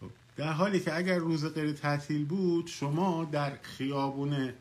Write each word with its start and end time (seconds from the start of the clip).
خب، 0.00 0.10
در 0.36 0.52
حالی 0.52 0.80
که 0.80 0.96
اگر 0.96 1.18
روز 1.18 1.54
غیر 1.54 1.72
تعطیل 1.72 2.24
بود 2.24 2.66
شما 2.66 3.24
در 3.24 3.58
خیابون 3.62 4.52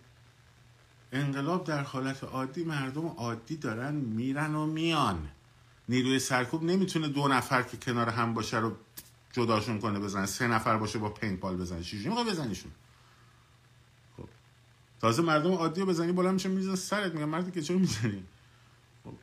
انقلاب 1.12 1.63
در 1.63 1.81
حالت 1.84 2.23
عادی 2.23 2.63
مردم 2.63 3.08
عادی 3.08 3.57
دارن 3.57 3.96
میرن 3.96 4.55
و 4.55 4.65
میان. 4.65 5.29
نیروی 5.89 6.20
سرکوب 6.20 6.63
نمی‌تونه 6.63 7.07
دو 7.07 7.28
نفر 7.28 7.62
که 7.62 7.78
کنار 7.78 8.10
هم 8.10 8.34
باشه 8.34 8.57
رو 8.57 8.75
جداشون 9.32 9.80
کنه 9.80 10.00
بزن 10.00 10.25
سه 10.25 10.48
نفر 10.48 10.78
باشه 10.78 11.00
با 11.00 11.10
پینت 11.10 11.40
بزنه. 11.40 11.84
چیزی 11.84 12.10
می‌خوای 12.10 12.30
بزنیشون؟ 12.32 12.71
خب 14.18 14.28
تازه 15.02 15.21
مردم 15.21 15.52
عادی 15.52 15.82
رو 15.82 15.88
بزنی 15.88 16.12
بالا 16.12 16.32
میشه 16.32 16.50
میزن 16.50 16.76
سرت. 16.76 17.14
میگن 17.14 17.26
مردی 17.26 17.52
که 17.52 17.62
چرا 17.62 17.78
می‌زنی 17.78 18.24
خب. 19.04 19.14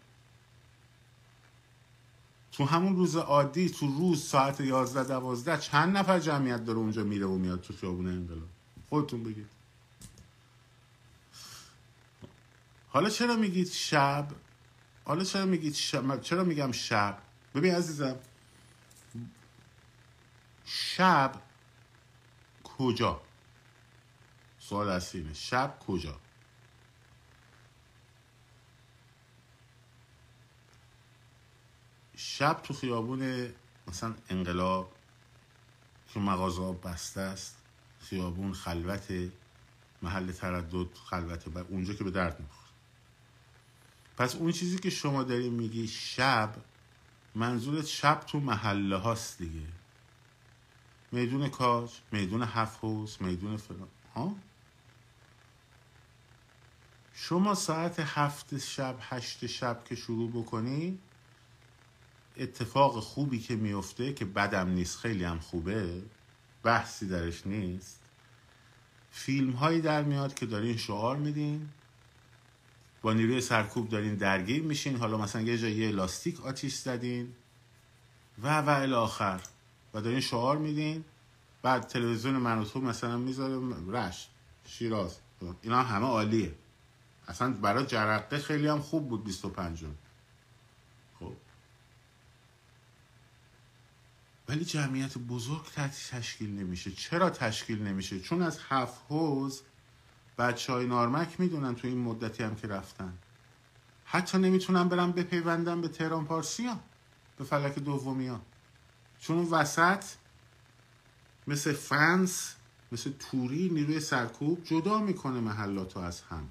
تو 2.57 2.64
همون 2.64 2.96
روز 2.96 3.16
عادی 3.16 3.70
تو 3.70 3.86
روز 3.86 4.25
ساعت 4.25 4.61
11 4.61 5.05
12 5.05 5.59
چند 5.59 5.96
نفر 5.96 6.19
جمعیت 6.19 6.65
داره 6.65 6.79
اونجا 6.79 7.05
میره 7.05 7.27
و 7.27 7.38
میاد 7.38 7.60
تو 7.60 7.74
خیابون 7.74 8.06
انقلاب؟ 8.06 8.48
خودتون 8.88 9.23
بگید. 9.23 9.46
حالا 12.88 13.10
چرا 13.10 13.37
میگید 13.37 13.69
شب؟ 13.69 14.29
حالا 15.05 15.24
چرا 15.24 15.46
میگید 15.46 15.74
شب 15.74 16.20
چرا 16.20 16.45
میگم 16.45 16.73
شب؟ 16.73 17.19
ببین 17.55 17.74
عزیزم 17.74 18.16
شب 20.65 21.32
کجا؟ 22.65 23.20
سوال 24.59 24.88
اصلی 24.88 25.34
شب 25.34 25.79
کجا؟ 25.87 26.20
شب 32.16 32.61
تو 32.62 32.75
خیابون 32.75 33.52
مثلا 33.88 34.15
انقلاب 34.29 34.93
که 36.09 36.20
مغازه 36.20 36.73
بسته 36.73 37.21
است 37.21 37.57
خیابون 38.01 38.52
خلوت 38.52 39.30
محل 40.02 40.32
تردد 40.32 40.95
خلوت 40.95 41.57
اونجا 41.57 41.95
که 41.95 42.05
به 42.05 42.10
درد 42.10 42.40
می‌خوره. 42.40 42.66
پس 44.16 44.35
اون 44.35 44.52
چیزی 44.52 44.79
که 44.79 44.90
شما 44.90 45.23
داری 45.23 45.51
میگی 45.51 45.88
شب 45.88 46.55
منظورت 47.35 47.87
شب 47.87 48.21
تو 48.27 48.40
محله 48.40 48.96
هاست 48.96 49.38
دیگه. 49.38 49.66
میدون 51.12 51.49
کاج 51.49 51.90
میدون 52.12 52.43
هفت 52.43 52.79
حوز 52.79 53.16
میدون 53.21 53.57
فلان. 53.57 53.88
ها؟ 54.15 54.37
شما 57.15 57.55
ساعت 57.55 58.01
هفت 58.01 58.59
شب 58.59 58.96
هشت 59.01 59.46
شب 59.46 59.85
که 59.85 59.95
شروع 59.95 60.30
بکنی 60.30 60.99
اتفاق 62.38 63.01
خوبی 63.01 63.40
که 63.40 63.56
میفته 63.56 64.12
که 64.12 64.25
بدم 64.25 64.69
نیست 64.69 64.98
خیلی 64.98 65.25
هم 65.25 65.38
خوبه 65.38 66.03
بحثی 66.62 67.06
درش 67.06 67.47
نیست. 67.47 68.00
فیلم 69.10 69.50
هایی 69.50 69.81
در 69.81 70.03
میاد 70.03 70.34
که 70.34 70.47
دارین 70.47 70.76
شعار 70.76 71.16
میدین 71.16 71.69
با 73.03 73.12
نیروی 73.12 73.41
سرکوب 73.41 73.88
دارین 73.88 74.15
درگیر 74.15 74.62
میشین 74.62 74.97
حالا 74.97 75.19
مثلا 75.19 75.43
یه 75.43 75.59
جایی 75.59 75.75
یه 75.75 75.91
لاستیک 75.91 76.41
آتیش 76.41 76.75
زدین 76.75 77.34
و 78.43 78.60
و 78.60 78.71
الاخر. 78.71 79.41
و 79.94 80.00
دارین 80.00 80.21
شعار 80.21 80.59
میدین 80.59 81.04
بعد 81.62 81.87
تلویزیون 81.87 82.37
من 82.37 82.65
تو 82.65 82.81
مثلا 82.81 83.16
می‌ذاره 83.16 83.60
رشت 83.88 84.31
شیراز. 84.66 85.19
اینا 85.62 85.82
همه 85.82 86.06
عالیه. 86.06 86.54
اصلا 87.28 87.53
برای 87.53 87.87
جرقه 87.87 88.38
خیلی 88.38 88.66
هم 88.66 88.81
خوب 88.81 89.09
بود 89.09 89.25
25 89.25 89.84
خب 89.84 90.06
ولی 94.49 94.65
جمعیت 94.65 95.19
بزرگ 95.19 95.65
تشکیل 96.11 96.59
نمیشه. 96.59 96.91
چرا 96.93 97.31
تشکیل 97.31 97.83
نمیشه؟ 97.83 98.21
چون 98.21 98.43
از 98.43 98.59
هفت 98.69 99.00
حوز 99.09 99.62
بچه 100.39 100.72
های 100.72 100.87
نارمک 100.87 101.41
می‌دونن 101.41 101.75
تو 101.75 101.89
این 101.89 101.99
مدتی 101.99 102.43
هم 102.43 102.56
که 102.56 102.69
رفتن. 102.69 103.19
حتی 104.05 104.39
نمی‌تونن 104.39 104.89
برم 104.89 105.12
بپیوندن 105.12 105.81
به 105.81 105.89
تهران 105.89 106.25
پارسی 106.25 106.67
ها 106.67 106.81
به 107.39 107.45
فلک 107.45 107.79
دومی 107.79 108.27
ها. 108.27 108.41
چون 109.21 109.37
وسط 109.45 110.05
مثل 111.47 111.73
فنس 111.73 112.55
مثل 112.93 113.12
توری 113.19 113.69
نیروی 113.69 114.01
سرکوب 114.01 114.65
جدا 114.65 114.99
می‌کنه 114.99 115.41
محلات 115.41 115.97
از 115.97 116.21
هم. 116.21 116.49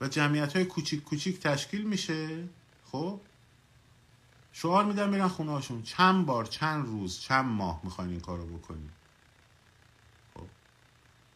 و 0.00 0.08
جمعیت 0.08 0.56
های 0.56 0.64
کوچیک 0.64 1.04
کوچیک 1.04 1.40
تشکیل 1.40 1.82
میشه. 1.82 2.48
خب؟ 2.84 3.20
شعار 4.58 4.84
میدن 4.84 5.10
میرن 5.10 5.28
خونه 5.28 5.50
هاشون 5.52 5.82
چند 5.82 6.26
بار 6.26 6.44
چند 6.44 6.86
روز 6.86 7.20
چند 7.20 7.44
ماه 7.44 7.80
می‌خواین 7.84 8.10
این 8.10 8.20
کارو 8.20 8.58
بکنیم 8.58 8.92
خب. 10.34 10.46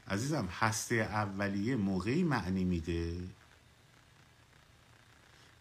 عزیزم 0.08 0.46
هسته 0.46 0.94
اولیه 0.94 1.76
موقعی 1.76 2.22
معنی 2.22 2.64
میده 2.64 3.20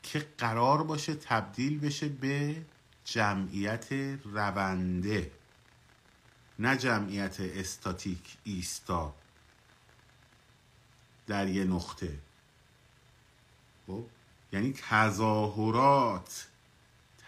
که 0.04 0.28
قرار 0.38 0.84
باشه 0.84 1.16
تبدیل 1.16 1.80
بشه 1.80 2.10
به 2.10 2.66
جمعیت 3.06 3.94
رونده. 4.24 5.32
نه 6.60 6.78
جمعیت 6.78 7.38
استاتیک 7.40 8.38
ایستا. 8.44 9.16
در 11.28 11.48
یه 11.48 11.64
نقطه. 11.64 12.20
خب. 13.88 14.06
یعنی 14.54 14.74
تظاهرات. 14.74 16.49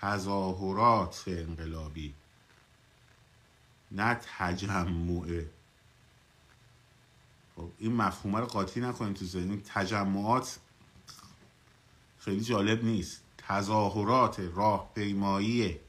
تظاهرات 0.01 1.23
انقلابی. 1.27 2.13
نه 3.91 4.19
تجمعه 4.37 5.49
خب 7.55 7.69
این 7.79 7.95
مفهومه 7.95 8.39
رو 8.39 8.45
قاطی 8.45 8.79
نکنید 8.79 9.15
تو 9.15 9.25
ذهن 9.25 9.61
تجمعات 9.65 10.59
خیلی 12.19 12.41
جالب 12.41 12.83
نیست. 12.83 13.21
تظاهرات 13.37 14.39
راهپیماییه 14.39 15.79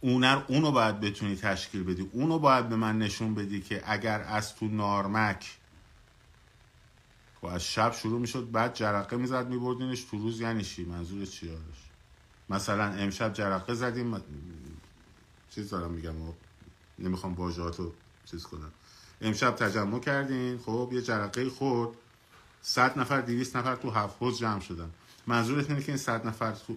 اونر 0.00 0.42
اونو 0.48 0.70
باید 0.70 1.00
بتونی 1.00 1.36
تشکیل 1.36 1.84
بدی. 1.84 2.10
اونو 2.12 2.38
باید 2.38 2.68
به 2.68 2.76
من 2.76 2.98
نشون 2.98 3.34
بدی 3.34 3.60
که 3.60 3.82
اگر 3.86 4.22
از 4.22 4.54
تو 4.54 4.66
نارمک 4.66 5.58
و 7.44 7.46
از 7.46 7.64
شب 7.64 7.92
شروع 7.92 8.20
می‌شد 8.20 8.50
بعد 8.50 8.74
جرقه 8.74 9.16
می‌زد 9.16 9.48
میبردینش 9.48 10.02
تو 10.02 10.18
روز 10.18 10.40
یعنی 10.40 10.64
چی؟ 10.64 10.84
منظور 10.84 11.26
چی 11.26 11.50
آرش؟ 11.50 11.90
مثلا 12.50 12.84
امشب 12.84 13.32
جرقه 13.32 13.74
زدیم 13.74 14.22
چیز 15.50 15.70
دارم 15.70 15.90
میگم 15.90 16.22
و 16.22 16.32
نمی‌خوام 16.98 17.34
واژهاتو 17.34 17.92
چیز 18.24 18.44
کنم. 18.44 18.72
امشب 19.20 19.50
تجمع 19.50 19.98
کردین 19.98 20.58
خب 20.58 20.90
یه 20.92 21.02
جرقه 21.02 21.50
خورد. 21.50 21.96
صد 22.62 22.98
نفر 22.98 23.20
دیویست 23.20 23.56
نفر 23.56 23.76
تو 23.76 23.90
هفت 23.90 24.16
حوز 24.20 24.38
جمع 24.38 24.60
شدن. 24.60 24.90
منظورت 25.26 25.70
اینه 25.70 25.82
که 25.82 25.92
این 25.92 25.96
صد 25.96 26.26
نفر 26.26 26.52
تو 26.52 26.76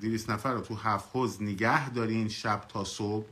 دیویست 0.00 0.30
نفر 0.30 0.52
رو 0.52 0.60
تو 0.60 0.74
هفت 0.74 1.08
حوز 1.12 1.42
نگه 1.42 1.90
دارین 1.90 2.28
شب 2.28 2.64
تا 2.68 2.84
صبح 2.84 3.26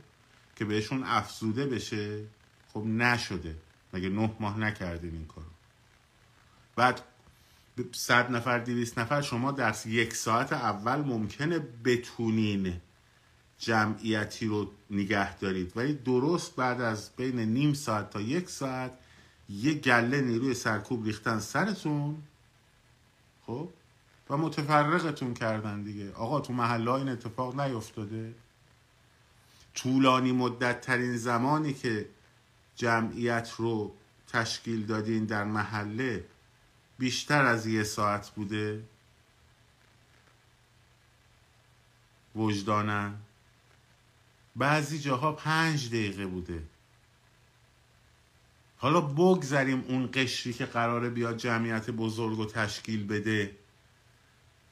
که 0.55 0.65
بهشون 0.65 1.03
افزوده 1.03 1.65
بشه؟ 1.65 2.25
خب 2.73 2.85
نشده. 2.85 3.55
مگه 3.93 4.09
نه 4.09 4.35
ماه 4.39 4.59
نکردین 4.59 5.13
این 5.13 5.25
کارو؟ 5.25 5.47
بعد 6.77 7.01
صد 7.91 8.31
نفر 8.31 8.59
دیویست 8.59 8.99
نفر 8.99 9.21
شما 9.21 9.51
در 9.51 9.75
یک 9.85 10.15
ساعت 10.15 10.53
اول 10.53 10.95
ممکنه 10.95 11.59
بتونین 11.59 12.81
جمعیتی 13.59 14.45
رو 14.45 14.71
نگه 14.91 15.37
دارید. 15.37 15.71
ولی 15.75 15.93
درست 15.93 16.55
بعد 16.55 16.81
از 16.81 17.09
بین 17.15 17.39
نیم 17.39 17.73
ساعت 17.73 18.09
تا 18.09 18.21
یک 18.21 18.49
ساعت 18.49 18.91
یه 19.49 19.73
گله 19.73 20.21
نیروی 20.21 20.53
سرکوب 20.53 21.05
ریختن 21.05 21.39
سرتون 21.39 22.23
خب؟ 23.45 23.69
و 24.29 24.37
متفرقتون 24.37 25.33
کردن 25.33 25.83
دیگه. 25.83 26.13
آقا 26.13 26.39
تو 26.39 26.53
محله 26.53 26.91
این 26.91 27.09
اتفاق 27.09 27.59
نیفتاده 27.59 28.33
طولانی 29.73 30.31
مدت 30.31 30.81
ترین 30.81 31.17
زمانی 31.17 31.73
که 31.73 32.09
جمعیت 32.75 33.51
رو 33.57 33.95
تشکیل 34.27 34.85
دادین 34.85 35.25
در 35.25 35.43
محله 35.43 36.25
بیشتر 36.97 37.45
از 37.45 37.67
یه 37.67 37.83
ساعت 37.83 38.29
بوده؟ 38.29 38.83
وجدانن 42.35 43.15
بعضی 44.55 44.99
جاها 44.99 45.31
پنج 45.31 45.87
دقیقه 45.87 46.25
بوده. 46.25 46.63
حالا 48.77 49.01
بگذریم 49.01 49.85
اون 49.87 50.09
قشری 50.13 50.53
که 50.53 50.65
قراره 50.65 51.09
بیاد 51.09 51.37
جمعیت 51.37 51.89
بزرگ 51.89 52.39
و 52.39 52.45
تشکیل 52.45 53.07
بده. 53.07 53.55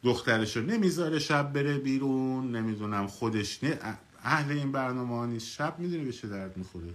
دخترشو 0.03 0.61
نمی‌ذاره 0.61 1.19
شب 1.19 1.53
بره 1.53 1.77
بیرون 1.77 2.55
نمی‌دونم 2.55 3.07
خودش 3.07 3.63
نه 3.63 3.79
اهل 4.23 4.51
این 4.51 4.71
برنامه 4.71 5.27
نیست. 5.27 5.47
شب 5.47 5.79
می‌دونه 5.79 6.03
به 6.03 6.11
چه 6.11 6.27
درد 6.27 6.57
می‌خوره. 6.57 6.93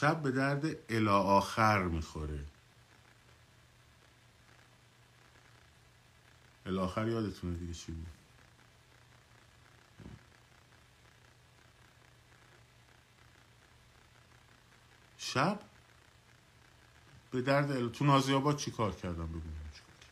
شب 0.00 0.22
به 0.22 0.30
درد 0.30 0.92
الا 0.92 1.22
آخر 1.22 1.82
می‌خوره. 1.82 2.44
الاخر 6.66 7.08
یادتونه 7.08 7.56
دیگه 7.58 7.74
چی 7.74 7.92
بود؟ 7.92 8.06
شب 15.18 15.60
به 17.30 17.42
درد 17.42 17.70
ال... 17.70 17.88
تو 17.88 18.04
نازی 18.04 18.34
آباد 18.34 18.56
چی 18.56 18.70
کار 18.70 18.92
کردم 18.94 19.26
ببینم 19.26 19.70
چی 19.74 19.80
کار 19.80 20.10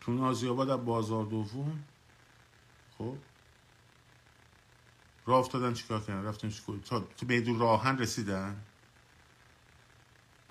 تو 0.00 0.12
نازی 0.12 0.48
آباد 0.48 0.70
از 0.70 0.84
بازار 0.84 1.24
دوم 1.24 1.84
خب؟ 2.98 3.16
راه 5.26 5.38
افتادن 5.38 5.74
چیکار 5.74 6.00
کردن؟ 6.00 6.24
رفتن 6.24 6.48
چیکار 6.48 6.76
تا 6.76 7.00
تو 7.00 7.26
میدون 7.26 7.58
راهن 7.58 7.98
رسیدن؟ 7.98 8.62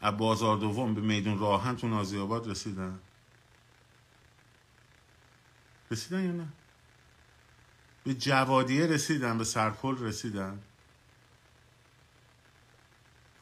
از 0.01 0.18
بازار 0.18 0.57
دوم 0.57 0.95
به 0.95 1.01
میدون 1.01 1.39
راهن 1.39 1.75
تو 1.75 1.88
نازی 1.88 2.18
آباد 2.18 2.50
رسیدن؟ 2.50 3.00
رسیدن 5.91 6.23
یا 6.25 6.31
نه؟ 6.31 6.47
به 8.03 8.13
جوادیه 8.13 8.85
رسیدن 8.85 9.38
به 9.38 9.44
سرپل 9.44 9.97
رسیدن. 9.97 10.62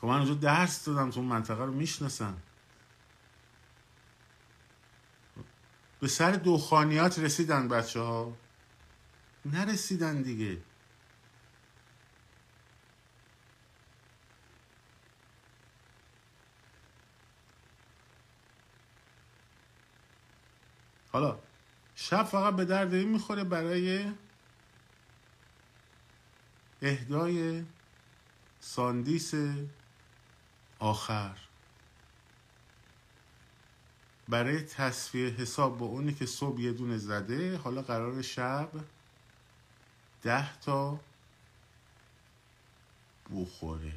خب 0.01 0.07
من 0.07 0.17
اونجا 0.17 0.33
درس 0.33 0.85
دادم 0.85 1.11
تو 1.11 1.19
اون 1.19 1.29
منطقه 1.29 1.63
رو 1.63 1.73
می‌شناسم. 1.73 2.37
به 5.99 6.07
سر 6.07 6.31
دخانیات 6.31 7.19
رسیدن 7.19 7.67
بچه 7.67 7.99
ها 7.99 8.37
نرسیدن 9.45 10.21
دیگه. 10.21 10.57
حالا 21.11 21.39
شب 21.95 22.23
فقط 22.23 22.55
به 22.55 22.65
درد 22.65 22.93
این 22.93 23.09
می‌خوره 23.09 23.43
برای 23.43 24.11
اهدای 26.81 27.65
ساندیس 28.59 29.33
آخر. 30.79 31.37
برای 34.29 34.61
تصفیه 34.61 35.29
حساب 35.29 35.77
با 35.77 35.85
اونی 35.85 36.13
که 36.13 36.25
صبح 36.25 36.61
یه 36.61 36.73
دونه 36.73 36.97
زده 36.97 37.57
حالا 37.57 37.81
قرار 37.81 38.21
شب 38.21 38.69
ده 40.21 40.59
تا 40.59 40.99
بخوره. 43.33 43.93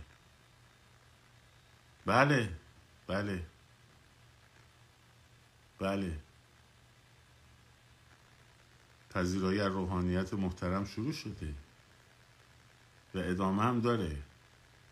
بله 2.06 2.52
بله 3.06 3.46
بله. 5.78 6.18
پذیرایی 9.14 9.60
از 9.60 9.72
روحانیت 9.72 10.34
محترم 10.34 10.84
شروع 10.84 11.12
شده. 11.12 11.54
و 13.14 13.18
ادامه 13.18 13.62
هم 13.62 13.80
داره. 13.80 14.16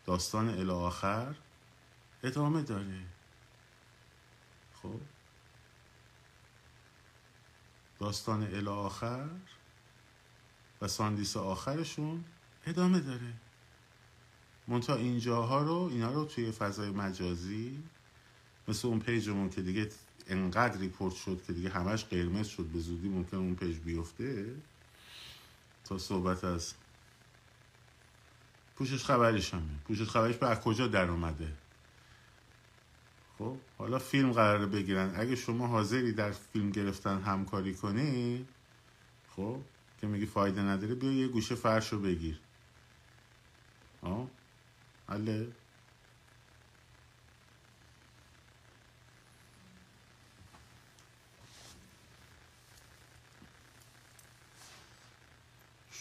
داستان 0.06 0.48
الی 0.48 0.70
آخر 0.70 1.34
ادامه 2.22 2.62
داره. 2.62 3.02
خب؟ 4.82 5.00
داستان 7.98 8.42
الی 8.42 8.68
آخر 8.68 9.28
و 10.80 10.88
ساندیس 10.88 11.36
آخرشون 11.36 12.24
ادامه 12.66 13.00
داره. 13.00 13.32
منتها 14.68 14.96
اینجاها 14.96 15.62
رو 15.62 15.88
اینا 15.92 16.12
رو 16.12 16.24
توی 16.24 16.52
فضای 16.52 16.90
مجازی 16.90 17.82
مثل 18.68 18.88
اون 18.88 19.00
page 19.00 19.29
مون 19.29 19.50
که 19.50 19.62
دیگه 19.62 19.88
انقدر 20.32 20.78
report 20.78 21.14
شد 21.14 21.42
که 21.46 21.52
دیگه 21.52 21.68
همش 21.68 22.04
قرمز 22.04 22.46
شد. 22.46 22.64
به 22.64 22.78
زودی 22.78 23.08
ممکن 23.08 23.36
اون 23.36 23.54
page 23.54 23.78
بیفته. 23.78 24.54
تا 25.84 25.98
صحبت 25.98 26.44
از 26.44 26.74
پوشش 28.76 29.04
خبریش 29.04 29.54
همه 29.54 29.62
پوشش 29.84 30.08
خبریش 30.08 30.36
به 30.36 30.56
کجا 30.56 30.86
در 30.86 31.10
اومده؟ 31.10 31.52
خب 33.38 33.56
حالا 33.78 33.98
فیلم 33.98 34.32
قراره 34.32 34.66
بگیرن. 34.66 35.12
اگه 35.16 35.36
شما 35.36 35.66
حاضری 35.66 36.12
در 36.12 36.30
فیلم 36.30 36.70
گرفتن 36.70 37.20
همکاری 37.20 37.74
کنی 37.74 38.46
خب 39.36 39.60
که 40.00 40.06
میگی 40.06 40.26
فایده 40.26 40.60
نداره 40.60 40.94
بیا 40.94 41.12
یه 41.12 41.28
گوشه 41.28 41.54
فرش 41.54 41.88
رو 41.88 41.98
بگیر. 41.98 42.40
آه؟ 44.02 44.28
حله 45.08 45.48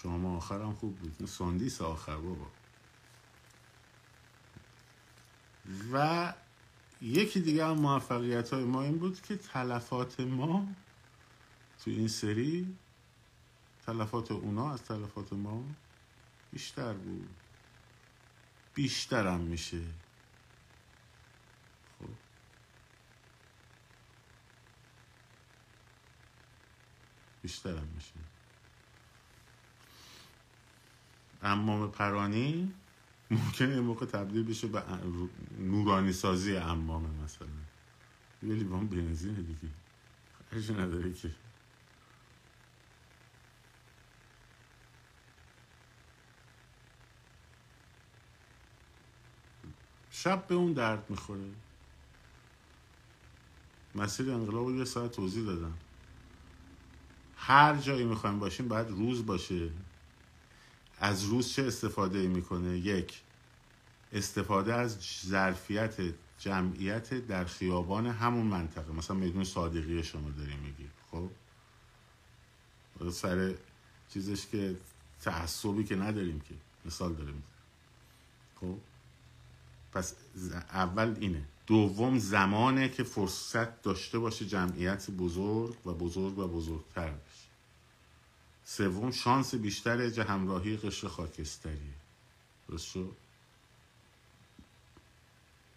شما 0.02 0.38
آخرم 0.38 0.74
خوب 0.74 0.98
بود. 0.98 1.26
ساندیس 1.26 1.82
آخر 1.82 2.18
بابا. 2.18 2.48
و 5.94 6.34
یکی 7.02 7.40
دیگه 7.40 7.66
هم 7.66 7.80
موفقیت 7.80 8.54
های 8.54 8.64
ما 8.64 8.82
این 8.84 8.98
بود 8.98 9.22
که 9.22 9.38
تلفات 9.38 10.20
ما 10.20 10.68
تو 11.84 11.92
این 11.92 12.08
سری 12.08 12.78
تلفات 13.86 14.32
اونا 14.32 14.74
از 14.74 14.84
تلفات 14.84 15.34
ما 15.34 15.64
بیشتر 16.52 16.94
بود. 16.94 17.30
بیشترم 18.74 19.42
میشه. 19.42 19.82
خب. 22.00 22.10
بیشترم 27.42 27.88
میشه. 27.96 28.39
امام 31.44 31.92
پرانی 31.92 32.74
ممکنه 33.32 33.74
این 33.74 33.80
موقع 33.80 34.06
تبدیل 34.06 34.44
بشه 34.44 34.68
به 34.68 34.84
نورانی 35.60 36.14
سازی 36.14 36.58
امامه 36.58 37.24
مثلا. 37.24 37.48
یه 38.44 38.54
لیوان 38.54 38.88
بنزینه 38.88 39.42
دیگه. 39.42 39.74
خیلی 40.52 40.74
نداره 40.74 41.14
که. 41.14 41.32
شب 50.12 50.48
به 50.48 50.56
اون 50.56 50.74
درد 50.74 51.10
می‌خوره. 51.10 51.50
مسیر 53.96 54.32
انقلاب 54.32 54.68
رو 54.68 54.76
یه 54.76 54.86
ساعت 54.86 55.12
توضیح 55.12 55.46
دادم. 55.46 55.74
هر 57.36 57.76
جایی 57.76 58.06
می‌خوایم 58.06 58.40
باشیم 58.40 58.68
باید 58.68 58.90
روز 58.90 59.26
باشه. 59.26 59.70
از 61.00 61.24
روز 61.24 61.50
چه 61.50 61.64
استفاده 61.64 62.28
می‌کنه؟ 62.28 62.78
یک 62.78 63.22
استفاده 64.14 64.74
از 64.74 64.98
ظرفیت 65.26 65.96
جمعیت 66.40 67.14
در 67.14 67.46
خیابان 67.46 68.08
همون 68.08 68.46
منطقه. 68.46 68.92
مثلا 68.94 69.16
میدون 69.16 69.44
صادقی 69.44 70.04
شما 70.04 70.30
داری 70.30 70.56
میگی 70.56 70.90
خب؟ 71.12 71.30
سر 73.12 73.54
چیزش 74.14 74.48
که 74.48 74.76
تعصبی 75.22 75.84
که 75.84 75.96
نداریم 75.96 76.40
که 76.40 76.56
مثال 76.86 77.14
داریم. 77.14 77.44
خب؟ 78.62 78.78
پس 79.94 80.16
اول 80.74 81.16
اینه. 81.20 81.44
دوم 81.68 82.20
زمانه 82.20 82.90
که 82.90 83.04
فرصت 83.04 83.82
داشته 83.82 84.20
باشه 84.20 84.46
جمعیت 84.46 85.12
بزرگ 85.12 85.88
و 85.88 85.94
بزرگ 85.94 86.38
و 86.38 86.48
بزرگتر 86.48 87.10
بشه. 87.10 87.49
سوم 88.70 89.12
شانس 89.12 89.56
بیشتر 89.56 90.02
همراهی 90.24 90.78
قشر 90.78 91.08
خاکستریه 91.08 91.94
درست 92.68 92.86
شد؟ 92.86 93.16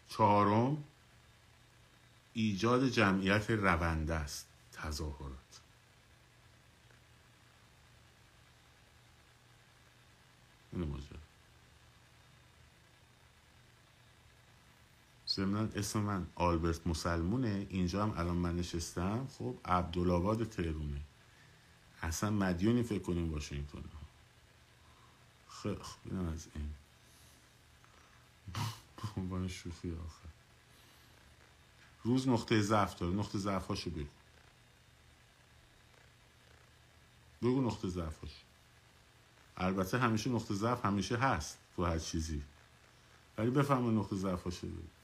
چهارم 0.08 0.84
ایجاد 2.32 2.88
جمعیت 2.88 3.50
رونده 3.50 4.14
است 4.14 4.48
تظاهرات. 4.72 5.60
این 10.72 10.84
ماجرا 10.84 11.18
ضمنا 15.28 15.60
اسم 15.60 16.00
من 16.00 16.26
آلبرت 16.34 16.86
مسلمونه. 16.86 17.66
اینجا 17.70 18.02
هم 18.02 18.18
الان 18.18 18.36
من 18.36 18.56
نشستم. 18.56 19.28
خب 19.38 19.56
عبدالآباد 19.64 20.48
تهرونه. 20.48 21.00
اصلا 22.02 22.30
مدیونی 22.30 22.82
فکر 22.82 23.02
کنیم 23.02 23.32
واشنگتن. 23.32 23.84
خب 25.48 25.76
از 26.34 26.46
این. 26.54 26.74
به 28.96 29.20
عنوان 29.20 29.48
شوخی 29.48 29.92
آخر. 29.92 30.28
روز 32.04 32.28
نقطه 32.28 32.62
ضعف 32.62 32.98
داره. 32.98 33.14
نقطه 33.14 33.38
ضعف 33.38 33.66
هاشو 33.66 33.90
بگو. 33.90 34.06
بگو 37.42 37.60
نقطه 37.60 37.88
ضعف 37.88 38.14
البته 39.56 39.98
همیشه 39.98 40.30
نقطه 40.30 40.54
ضعف 40.54 40.84
همیشه 40.84 41.16
هست 41.16 41.58
تو 41.76 41.84
هر 41.84 41.98
چیزی. 41.98 42.42
ولی 43.38 43.50
بفهم 43.50 43.98
نقطه 43.98 44.16
ضعف 44.16 44.42
هاشو 44.42 44.66
بگو. 44.66 45.01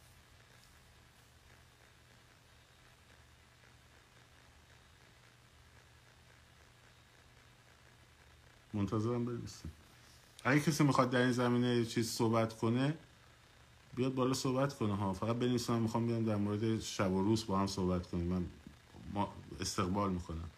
منتظرم 8.75 9.25
بنویسید 9.25 9.71
اگه 10.45 10.61
کسی 10.61 10.85
می‌خواد 10.85 11.11
در 11.11 11.21
این 11.21 11.33
زمینه 11.33 11.85
چیز 11.85 12.11
صحبت 12.11 12.57
کنه 12.57 12.95
بیاد 13.95 14.15
بالا 14.15 14.35
صحبت 14.35 14.75
کنه 14.75 14.97
ها. 14.97 15.13
فقط 15.13 15.37
بنویسم 15.37 15.79
می‌خوام 15.79 16.07
بیام 16.07 16.25
در 16.25 16.37
مورد 16.37 16.81
شب 16.81 17.13
و 17.13 17.23
روز 17.23 17.47
با 17.47 17.59
هم 17.59 17.67
صحبت 17.67 18.07
کنیم. 18.07 18.27
من 19.15 19.27
استقبال 19.61 20.13
می‌کنم. 20.13 20.51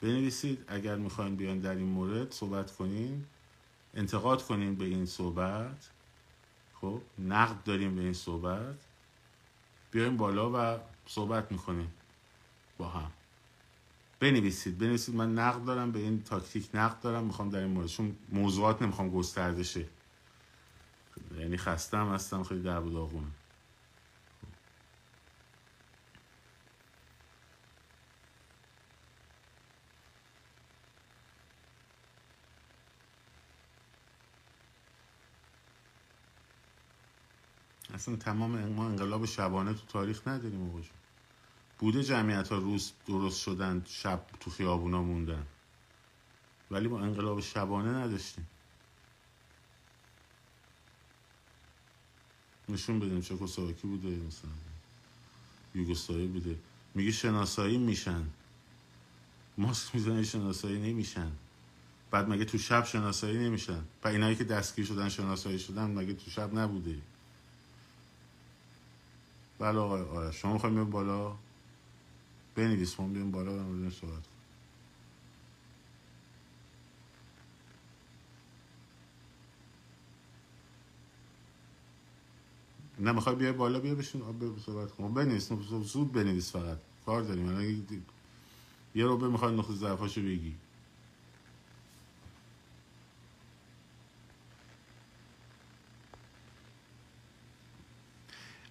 بنویسید 0.00 0.64
اگر 0.68 0.96
می‌خواین 0.96 1.36
بیان 1.36 1.58
در 1.58 1.74
این 1.74 1.88
مورد 1.88 2.32
صحبت 2.32 2.76
کنین 2.76 3.24
انتقاد 3.94 4.42
کنین 4.42 4.74
به 4.74 4.84
این 4.84 5.06
صحبت. 5.06 5.88
خب 6.80 7.00
نقد 7.18 7.64
داریم 7.64 7.96
به 7.96 8.02
این 8.02 8.12
صحبت. 8.12 8.76
بیایم 9.90 10.16
بالا 10.16 10.50
و 10.54 10.78
صحبت 11.06 11.52
می‌کنیم 11.52 11.92
با 12.78 12.88
هم. 12.88 13.10
بنویسید. 14.20 14.78
بنویسید. 14.78 15.14
من 15.14 15.34
نقد 15.34 15.64
دارم 15.64 15.92
به 15.92 15.98
این 15.98 16.22
تاکتیک 16.22 16.68
نقد 16.74 17.00
دارم. 17.00 17.24
می‌خوام 17.24 17.50
در 17.50 17.58
این 17.58 17.70
مورد 17.70 17.86
چون 17.86 18.16
موضوعات 18.32 18.82
نمی‌خوام 18.82 19.10
گسترده 19.10 19.62
شه 19.62 19.88
یعنی 21.38 21.56
خستم 21.56 22.14
هستم 22.14 22.42
خیلی 22.42 22.62
در 22.62 22.80
و 22.80 22.90
داغونم 22.90 23.32
اصلا 37.94 38.16
تمام 38.16 38.64
ما 38.68 38.86
انقلاب 38.86 39.24
شبانه 39.26 39.74
تو 39.74 39.80
تاریخ 39.88 40.28
نداریم 40.28 40.68
آقا 40.70 40.82
بوده 41.78 42.04
جمعیت 42.04 42.48
ها 42.48 42.58
روز 42.58 42.92
درست 43.06 43.40
شدن 43.40 43.82
شب 43.86 44.24
تو 44.40 44.50
خیابونا 44.50 45.02
موندن. 45.02 45.46
ولی 46.70 46.88
ما 46.88 47.00
انقلاب 47.00 47.40
شبانه 47.40 47.88
نداشتیم. 47.88 48.48
نشون 52.68 52.98
بدیم 52.98 53.20
چکوسلواکی 53.20 53.86
بوده 53.86 54.08
مثلا 54.08 54.50
یوگسلاوی 55.74 56.26
بوده. 56.26 56.58
میگه 56.94 57.10
شناسایی 57.10 57.78
میشن. 57.78 58.26
ماسک 59.58 59.94
می‌زنه 59.94 60.22
شناسایی 60.22 60.78
نمیشن. 60.78 61.32
بعد 62.10 62.28
مگه 62.28 62.44
تو 62.44 62.58
شب 62.58 62.84
شناسایی 62.84 63.38
نمیشن؟ 63.38 63.84
و 64.04 64.08
اینایی 64.08 64.36
که 64.36 64.44
دستگیر 64.44 64.86
شدن 64.86 65.08
شناسایی 65.08 65.58
شدن 65.58 65.90
مگه 65.90 66.14
تو 66.14 66.30
شب 66.30 66.58
نبوده؟ 66.58 66.98
بله 69.58 69.78
آقای 69.78 70.02
آره 70.02 70.32
شما 70.32 70.52
می‌خوایم 70.52 70.90
بالا؟ 70.90 71.36
بنویس 72.58 73.00
ما 73.00 73.08
بیایم 73.08 73.30
بالا 73.30 73.52
مورد 73.52 73.92
صحبت 73.92 74.22
نه 83.00 83.12
می‌خوای 83.12 83.36
بیای 83.36 83.52
بالا؟ 83.52 83.80
بیا 83.80 83.94
بشین. 83.94 84.22
صحبت 84.66 84.92
کن. 84.92 85.14
بنویس 85.14 85.52
زود 85.82 86.12
بنویس 86.12 86.52
فقط. 86.52 86.78
کار 87.06 87.22
داریم. 87.22 88.04
یه 88.94 89.04
رو 89.04 89.30
می‌خوای 89.30 89.56
نقطه 89.56 89.74
ضعفاشو 89.74 90.22
بگی. 90.22 90.54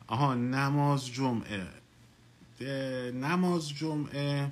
آها 0.07 0.35
نماز 0.35 1.07
جمعه. 1.07 1.67
نماز 2.61 3.69
جمعه. 3.69 4.51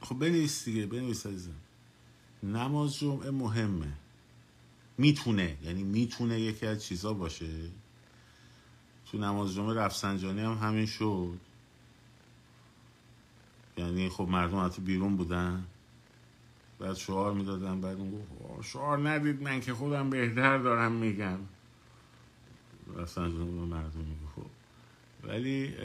خب 0.00 0.18
بنویس 0.18 0.64
دیگه 0.64 0.86
بنویس 0.86 1.26
عزیزم. 1.26 1.54
نماز 2.42 2.96
جمعه 2.96 3.30
مهمه. 3.30 3.92
می‌تونه 4.98 5.56
یعنی 5.62 5.82
می‌تونه 5.82 6.40
یکی 6.40 6.66
از 6.66 6.84
چیزا 6.84 7.14
باشه. 7.14 7.70
تو 9.06 9.18
نماز 9.18 9.54
جمعه 9.54 9.74
رفسنجانی 9.74 10.40
هم 10.40 10.58
همین 10.58 10.86
شد. 10.86 11.38
یعنی 13.76 14.08
خب 14.08 14.28
مردم 14.28 14.64
حتی 14.64 14.82
بیرون 14.82 15.16
بودن. 15.16 15.64
بعد 16.78 16.94
شعار 16.94 17.34
می‌دادن 17.34 17.80
بعد 17.80 17.96
اون 17.96 18.26
شعار 18.62 19.08
ندید 19.08 19.42
من 19.42 19.60
که 19.60 19.74
خودم 19.74 20.10
بهتر 20.10 20.58
دارم 20.58 20.92
میگم. 20.92 21.38
رفسنجانی 22.96 23.60
به 23.60 23.66
مردم 23.66 23.98
میگه 23.98 24.26
خب. 24.36 24.63
ولی 25.28 25.76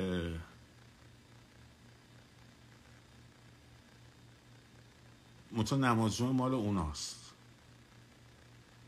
متو 5.51 5.77
نماز 5.77 6.21
مال 6.21 6.53
اوناست. 6.53 7.33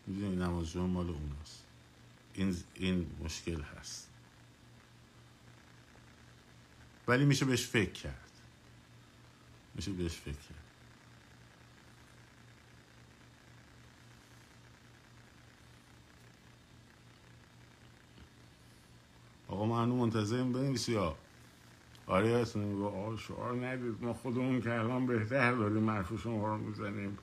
می‌دونی 0.07 0.35
نماز 0.35 0.77
مال 0.77 1.09
اوناست. 1.09 1.63
این, 2.33 2.57
این 2.73 3.15
مشکل 3.23 3.61
هست. 3.61 4.09
ولی 7.07 7.25
میشه 7.25 7.45
بهش 7.45 7.65
فکر 7.65 7.91
کرد. 7.91 8.31
میشه 9.75 9.91
بهش 9.91 10.15
فکر 10.15 10.33
کرد. 10.33 10.60
آقا 19.51 19.65
ما 19.65 19.83
هنو 19.83 19.95
منتظریم 19.95 20.51
بنویسی 20.51 20.91
یا 20.91 21.15
آره 22.07 22.37
هستون 22.41 22.63
میگو 22.63 22.87
آقا 22.87 23.17
شعار 23.17 23.67
ندید. 23.67 24.03
ما 24.03 24.13
خودمون 24.13 24.61
که 24.61 24.73
الان 24.79 25.05
بهتر 25.05 25.55
داریم 25.55 25.89
حرف 25.89 26.21
شما 26.21 26.47
رو 26.47 26.57
می‌زنیم. 26.57 27.17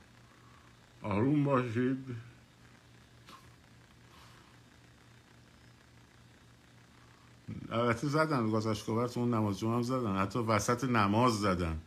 آروم 1.03 1.45
باشید. 1.45 2.05
البته 7.71 8.07
زدن 8.09 8.51
گذاشت 8.51 8.89
اون 8.89 9.35
نماز 9.35 9.59
جمعه 9.59 9.75
هم 9.75 9.83
زدن. 9.83 10.17
حتی 10.17 10.39
وسط 10.39 10.85
نماز 10.85 11.41
زدن. 11.41 11.79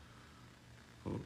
خب 1.03 1.19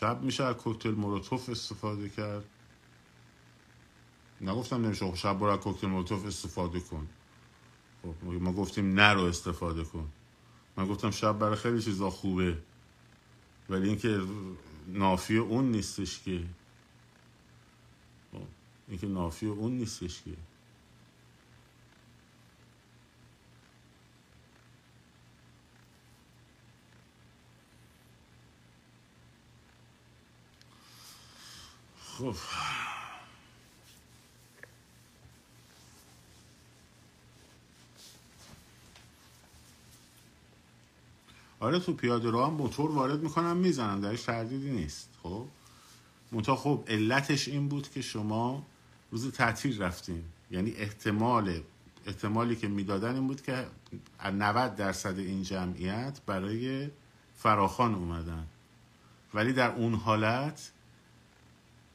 شب 0.00 0.22
میشه 0.22 0.44
از 0.44 0.56
کوکتل 0.56 0.90
مولوتوف 0.90 1.48
استفاده 1.48 2.08
کرد. 2.08 2.44
نگفتم 4.40 4.84
نمیشه 4.84 5.14
شب 5.14 5.38
برو 5.38 5.50
از 5.50 5.58
کوکتل 5.58 5.86
مولوتوف 5.86 6.26
استفاده 6.26 6.80
کن. 6.80 7.08
خب 8.02 8.24
ما 8.24 8.52
گفتیم 8.52 9.00
نرو 9.00 9.20
استفاده 9.20 9.84
کن. 9.84 10.08
من 10.76 10.86
گفتم 10.86 11.10
شب 11.10 11.38
برای 11.38 11.56
خیلی 11.56 11.82
چیزا 11.82 12.10
خوبه 12.10 12.58
ولی 13.68 13.88
اینکه 13.88 14.20
نافی 14.86 15.36
اون 15.36 15.70
نیستش 15.70 16.22
که. 16.22 16.44
خب، 18.32 18.38
اینکه 18.88 19.06
نافی 19.06 19.46
اون 19.46 19.72
نیستش 19.72 20.22
که. 20.22 20.30
خب. 32.18 32.34
آره 41.60 41.78
تو 41.78 41.92
پیاده 41.92 42.30
رو 42.30 42.44
هم 42.44 42.52
موتور 42.52 42.90
وارد 42.90 43.22
می‌کنم 43.22 43.56
می‌زنم 43.56 44.00
درش 44.00 44.22
تردیدی 44.22 44.70
نیست 44.70 45.08
خب؟ 45.22 45.46
منتها 46.32 46.56
خب 46.56 46.84
علتش 46.88 47.48
این 47.48 47.68
بود 47.68 47.90
که 47.90 48.02
شما 48.02 48.66
روز 49.10 49.32
تعطیل 49.32 49.82
رفتین. 49.82 50.24
یعنی 50.50 50.70
احتمال 50.70 51.62
احتمالی 52.06 52.56
که 52.56 52.68
می‌دادن 52.68 53.14
این 53.14 53.26
بود 53.26 53.42
که 53.42 53.66
90 54.24 54.76
درصد 54.76 55.18
این 55.18 55.42
جمعیت 55.42 56.20
برای 56.26 56.90
فراخان 57.36 57.94
اومدن. 57.94 58.46
ولی 59.34 59.52
در 59.52 59.70
اون 59.70 59.94
حالت 59.94 60.72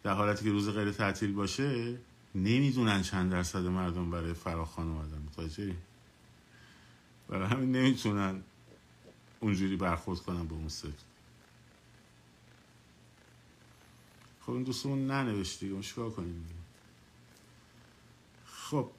در 0.04 0.14
حالتی 0.14 0.46
که 0.46 0.52
روز 0.52 0.70
غیر 0.70 0.92
تعطیل 0.92 1.34
باشه 1.34 1.98
نمی‌دونن 2.36 3.02
چند 3.02 3.32
درصد 3.32 3.66
مردم 3.66 4.12
برای 4.12 4.34
فراخان 4.34 4.88
اومدن 4.88 5.18
متوجه 5.18 5.76
برای 7.30 7.48
همین 7.48 7.72
نمی‌تونن 7.72 8.42
اونجوری 9.40 9.76
برخورد 9.76 10.20
کنم 10.20 10.48
به 10.48 10.54
اون 10.54 10.70
سر 10.70 10.88
خب 14.42 14.52
این 14.52 14.64
دوستمون 14.64 15.08
ننوشتی 15.08 15.70
اون 15.70 15.82
چیکار 15.82 16.10
کنیم؟ 16.10 16.46
خب 18.46 18.92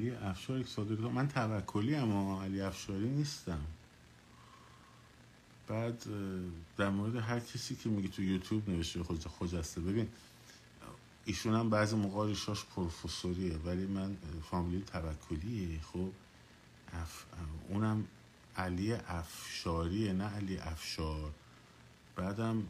علی 0.00 0.10
افشار 0.10 0.58
یک 0.58 0.68
صادقی 0.68 1.08
من 1.08 1.28
توکلی 1.28 1.94
اما 1.94 2.44
علی 2.44 2.60
افشاری 2.60 3.08
نیستم. 3.08 3.60
بعد 5.68 6.04
در 6.76 6.90
مورد 6.90 7.16
هر 7.16 7.40
کسی 7.40 7.76
که 7.76 7.88
میگه 7.88 8.08
تو 8.08 8.22
یوتیوب 8.22 8.70
نوشته 8.70 9.02
خود 9.02 9.26
خجسته. 9.26 9.80
ببین 9.80 10.08
ایشون 11.24 11.54
هم 11.54 11.70
بعضی 11.70 11.96
موقع 11.96 12.26
ریشاش 12.26 12.64
پروفسوریه 12.64 13.56
ولی 13.56 13.86
من 13.86 14.16
فامیلی 14.50 14.82
توکلیه. 14.82 15.80
خب 15.80 16.08
اف... 16.92 17.24
اونم 17.68 18.04
علی 18.56 18.92
افشاریه 18.92 20.12
نه 20.12 20.24
علی 20.24 20.58
افشار. 20.58 21.30
بعدم 22.16 22.66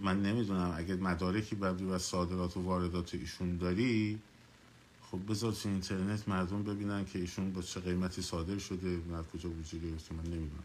من 0.00 0.22
نمی‌دونم 0.22 0.74
اگه 0.76 0.94
مدارکی 0.94 1.56
ببری 1.56 1.84
و 1.84 1.98
صادرات 1.98 2.56
و 2.56 2.60
واردات 2.60 3.14
ایشون 3.14 3.56
داری 3.56 4.18
خب 5.14 5.30
بذار 5.30 5.52
تو 5.52 5.68
اینترنت 5.68 6.28
مردم 6.28 6.62
ببینن 6.62 7.04
که 7.04 7.18
ایشون 7.18 7.52
با 7.52 7.62
چه 7.62 7.80
قیمتی 7.80 8.22
صادر 8.22 8.58
شده 8.58 8.88
نه 8.88 9.22
کجا 9.22 9.50
وجود 9.50 9.82
گرفته 9.82 10.14
من 10.14 10.22
نمی‌دونم. 10.22 10.64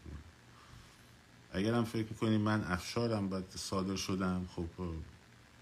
اگر 1.52 1.74
هم 1.74 1.84
فکر 1.84 2.06
می‌کنی 2.10 2.38
من 2.38 2.64
افشارم 2.64 3.28
بعد 3.28 3.50
صادر 3.50 3.96
شدم 3.96 4.48
خب 4.56 4.66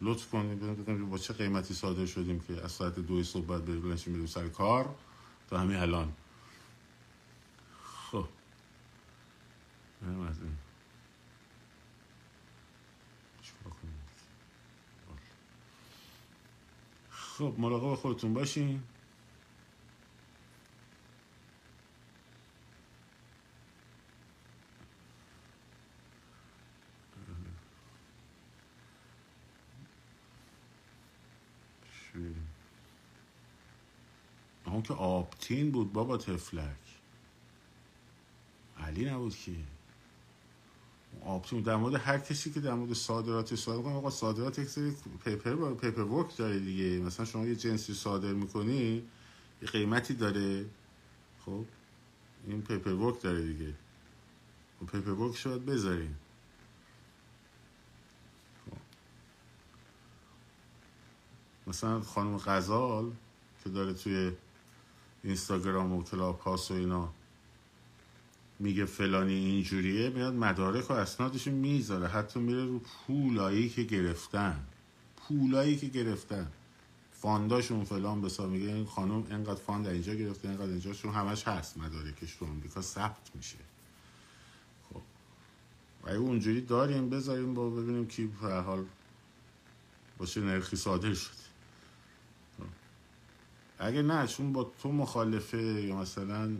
لطف 0.00 0.30
کنید 0.30 0.61
ببینید 0.61 1.11
با 1.11 1.18
چه 1.18 1.35
قیمتی 1.35 1.75
صادر 1.75 2.07
شدیم 2.07 2.40
که 2.40 2.64
از 2.64 2.73
ساعت 2.73 2.99
دو 2.99 3.25
صبح 3.25 3.47
بعد 3.47 3.64
بریم 3.64 4.26
سر 4.26 4.49
کار 4.49 4.95
تا 5.50 5.59
همین 5.59 5.76
الان. 5.76 6.12
خب 7.85 8.28
از 10.02 10.38
این 10.42 10.57
خب 17.38 17.54
مراقب 17.59 17.95
خودتون 17.95 18.35
باشین. 18.35 18.83
اون 34.66 34.83
که 34.83 34.95
آبتین 34.95 35.71
بود 35.71 35.92
بابا 35.92 36.16
طفلک. 36.17 36.76
علی 38.78 39.04
نبود 39.11 39.35
که. 39.35 39.77
آپتیموم 41.25 41.65
در 41.65 41.77
مورد 41.77 41.95
هر 41.95 42.19
کسی 42.19 42.50
که 42.50 42.61
در 42.61 42.75
مورد 42.75 42.93
صادرات 42.93 43.55
صادر 43.55 43.83
کنه 43.83 43.95
آقا 43.95 44.11
صادرات 44.11 44.59
یک 44.59 44.69
سری 44.69 44.97
paper 45.25 45.75
paper 45.75 46.02
work 46.02 46.37
داره 46.37 46.59
دیگه. 46.59 46.99
مثلا 46.99 47.27
شما 47.27 47.47
یه 47.47 47.57
جنسی 47.57 47.95
صادر 47.95 48.33
می‌کنی 48.33 49.03
یه 49.62 49.69
قیمتی 49.69 50.15
داره. 50.15 50.67
خب 51.47 51.65
این 52.47 52.62
paper 52.62 52.90
work 52.90 53.23
داره 53.23 53.43
دیگه. 53.43 53.75
و 54.83 54.85
paper 54.85 55.11
work 55.11 55.37
شاید 55.37 55.67
بذارین. 55.67 56.15
خب. 58.65 58.77
مثلا 61.67 62.00
خانم 62.00 62.37
غزال 62.37 63.12
که 63.65 63.71
داره 63.71 63.93
توی 63.93 64.33
اینستاگرام 65.25 65.93
و 65.93 66.03
کلاب 66.03 66.41
و 66.47 66.73
اینا. 66.73 67.12
میگه 68.59 68.85
فلانی 68.85 69.35
اینجوریه 69.35 70.11
میاد 70.11 70.35
مدارک 70.35 70.91
و 70.91 70.93
اسنادش 70.93 71.47
می‌ذاره. 71.47 72.07
حتی 72.07 72.41
میره 72.41 72.65
رو 72.65 72.79
پولایی 72.79 73.69
که 73.69 73.83
گرفتن. 73.83 74.67
پولایی 75.17 75.77
که 75.77 75.87
گرفتن. 75.87 76.53
fund 77.12 77.49
اشون 77.49 77.85
فلان 77.85 78.23
بسا 78.23 78.47
میگه 78.47 78.67
این 78.67 78.87
خانم 78.87 79.27
انقدر 79.31 79.61
fund 79.61 79.87
اینجا 79.87 80.15
گرفته 80.15 80.49
انقدر 80.49 80.71
اینجا. 80.71 80.93
چون 80.93 81.15
همش 81.15 81.49
هست 81.49 81.78
مدارکش 81.78 82.32
رو 82.32 82.47
آمریکا 82.47 82.82
ثبت 82.82 83.30
میشه. 83.35 83.56
خب. 84.89 85.00
و 86.02 86.09
اونجوری 86.09 86.61
داریم 86.61 87.11
بذاریم 87.11 87.54
با 87.54 87.71
ببینیم 87.71 88.06
کی 88.06 88.26
به 88.26 88.54
حال 88.54 88.85
باشه 90.19 90.41
نرخی 90.41 90.76
صادر 90.76 91.15
شده. 91.15 91.32
خب. 92.59 92.65
اگه 93.78 94.02
نه 94.02 94.26
چون 94.26 94.52
با 94.52 94.73
تو 94.82 94.93
مخالفه 94.93 95.59
یا 95.59 95.97
مثلا 95.97 96.56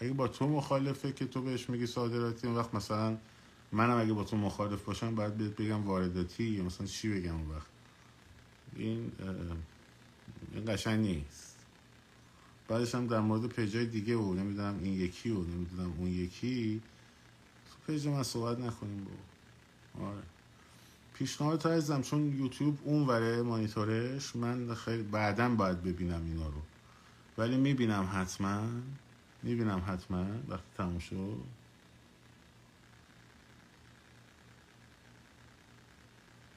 اگه 0.00 0.12
با 0.12 0.28
تو 0.28 0.48
مخالفه 0.48 1.12
که 1.12 1.26
تو 1.26 1.42
بهش 1.42 1.70
میگی 1.70 1.86
صادراتی 1.86 2.46
اون 2.46 2.56
وقت 2.56 2.74
مثلا 2.74 3.16
منم 3.72 4.00
اگه 4.00 4.12
با 4.12 4.24
تو 4.24 4.36
مخالف 4.36 4.84
باشم 4.84 5.14
باید 5.14 5.56
بگم 5.56 5.86
وارداتی 5.86 6.44
یا 6.44 6.64
مثلا 6.64 6.86
چی 6.86 7.08
بگم 7.08 7.34
اون 7.34 7.50
وقت. 7.50 7.66
این 8.76 9.12
این 10.52 10.64
قشنگ 10.74 11.00
نیست. 11.00 11.56
بعدش 12.68 12.94
هم 12.94 13.06
در 13.06 13.20
مورد 13.20 13.46
پیجای 13.46 13.86
دیگه 13.86 14.16
و 14.16 14.34
نمی‌دونم 14.34 14.78
این 14.82 14.92
یکی 14.92 15.30
و 15.30 15.42
نمی‌دونم 15.42 15.92
اون 15.98 16.08
یکی. 16.08 16.82
تو 17.70 17.92
پیج 17.92 18.06
من 18.06 18.22
صحبت 18.22 18.58
نکنیم 18.58 19.06
با 19.98 20.06
آره. 20.06 20.22
پیشنهاد 21.14 21.68
عزیزم 21.68 22.02
چون 22.02 22.38
یوتیوب 22.38 22.78
اون 22.84 23.06
وره 23.06 23.42
مانیتورش 23.42 24.36
من 24.36 24.74
خیلی 24.74 25.02
بعدا 25.02 25.48
باید 25.48 25.82
ببینم 25.82 26.24
اینا 26.24 26.46
رو. 26.46 26.62
ولی 27.38 27.56
می‌بینم 27.56 28.08
حتما. 28.12 28.62
می‌بینم 29.42 29.82
حتما 29.86 30.26
وقتی 30.48 30.68
تموم 30.76 30.98
شد. 30.98 31.36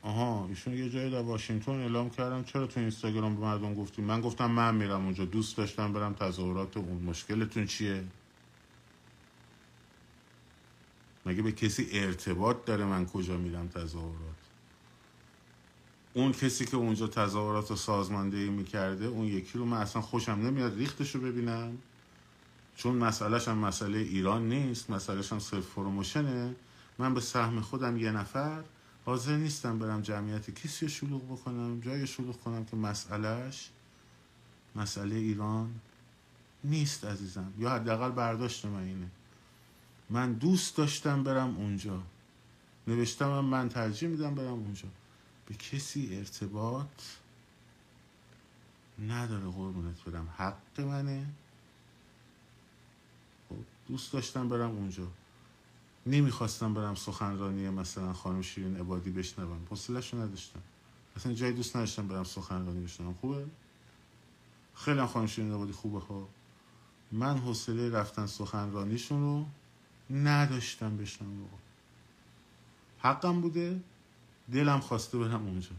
آها 0.01 0.47
ایشون 0.47 0.73
یه 0.73 0.89
جایی 0.89 1.11
در 1.11 1.21
واشنگتن 1.21 1.71
اعلام 1.71 2.09
کردم 2.09 2.43
چرا 2.43 2.67
تو 2.67 2.79
اینستاگرام 2.79 3.35
به 3.35 3.41
مردم 3.41 3.73
گفتیم 3.73 4.05
من 4.05 4.21
گفتم 4.21 4.51
من 4.51 4.75
میرم 4.75 5.05
اونجا 5.05 5.25
دوست 5.25 5.57
داشتم 5.57 5.93
برم 5.93 6.13
تظاهرات 6.13 6.77
اون. 6.77 7.03
مشکلتون 7.03 7.65
چیه؟ 7.65 8.03
مگه 11.25 11.41
به 11.41 11.51
کسی 11.51 11.87
ارتباط 11.91 12.65
داره 12.65 12.85
من 12.85 13.05
کجا 13.05 13.37
میرم 13.37 13.67
تظاهرات؟ 13.67 14.35
اون 16.13 16.31
کسی 16.31 16.65
که 16.65 16.77
اونجا 16.77 17.07
تظاهرات 17.07 17.71
و 17.71 17.75
سازماندهی 17.75 18.49
می‌کرده 18.49 19.05
اون 19.05 19.25
یکی 19.25 19.57
رو 19.57 19.65
من 19.65 19.77
اصلا 19.77 20.01
خوشم 20.01 20.31
نمیاد 20.31 20.77
ریختش 20.77 21.15
رو 21.15 21.21
ببینم. 21.21 21.77
چون 22.75 22.95
مسئلهش 22.95 23.47
هم 23.47 23.57
مسئله 23.57 23.97
ایران 23.97 24.49
نیست 24.49 24.89
مسئلهش 24.89 25.31
هم 25.31 25.39
صرف 25.39 25.73
پروموشنه. 25.75 26.55
من 26.97 27.13
به 27.13 27.21
سهم 27.21 27.61
خودم 27.61 27.97
یه 27.97 28.11
نفر 28.11 28.63
حاضر 29.05 29.37
نیستم 29.37 29.79
برم 29.79 30.01
جمعیت 30.01 30.49
کسی 30.49 30.89
شلوغ 30.89 31.31
بکنم 31.31 31.79
جای 31.79 32.07
شلوغ 32.07 32.39
کنم 32.39 32.65
که 32.65 32.75
مسئلهش 32.75 33.69
مسئله 34.75 35.15
ایران 35.15 35.79
نیست 36.63 37.05
عزیزم. 37.05 37.53
یا 37.57 37.69
حداقل 37.69 38.11
برداشت 38.11 38.65
من 38.65 38.83
اینه. 38.83 39.07
من 40.09 40.33
دوست 40.33 40.77
داشتم 40.77 41.23
برم 41.23 41.57
اونجا. 41.57 42.03
نوشتم 42.87 43.39
من 43.39 43.69
ترجیح 43.69 44.09
میدم 44.09 44.35
برم 44.35 44.47
اونجا. 44.47 44.87
به 45.45 45.55
کسی 45.55 46.17
ارتباط 46.17 47.01
نداره 48.99 49.45
قربونت 49.45 50.03
برم. 50.03 50.27
حق 50.37 50.81
منه. 50.81 51.27
دوست 53.91 54.13
داشتم 54.13 54.49
برم 54.49 54.69
اونجا. 54.69 55.07
نمی‌خواستم 56.05 56.73
برم 56.73 56.95
سخنرانی 56.95 57.69
مثلا 57.69 58.13
خانم 58.13 58.41
شیرین 58.41 58.77
عبادی 58.77 59.09
بشنوم. 59.09 59.67
حوصله‌شو 59.69 60.17
نداشتم. 60.17 60.59
اصلا 61.15 61.33
جای 61.33 61.51
دوست 61.53 61.75
نداشتم 61.75 62.07
برم 62.07 62.23
سخنرانی 62.23 62.83
بشنوم. 62.83 63.13
خوبه؟ 63.13 63.45
خیلی 64.75 65.05
خانم 65.05 65.27
شیرین 65.27 65.53
عبادی 65.53 65.71
خوبه 65.71 65.99
ها 65.99 66.27
من 67.11 67.37
حوصله 67.37 67.89
رفتن 67.89 68.25
سخنرانیشون 68.25 69.21
رو 69.21 69.45
نداشتم 70.17 70.97
بشنوم 70.97 71.49
حقم 72.99 73.41
بوده 73.41 73.79
دلم 74.51 74.79
خواسته 74.79 75.17
برم 75.17 75.45
اونجا. 75.47 75.69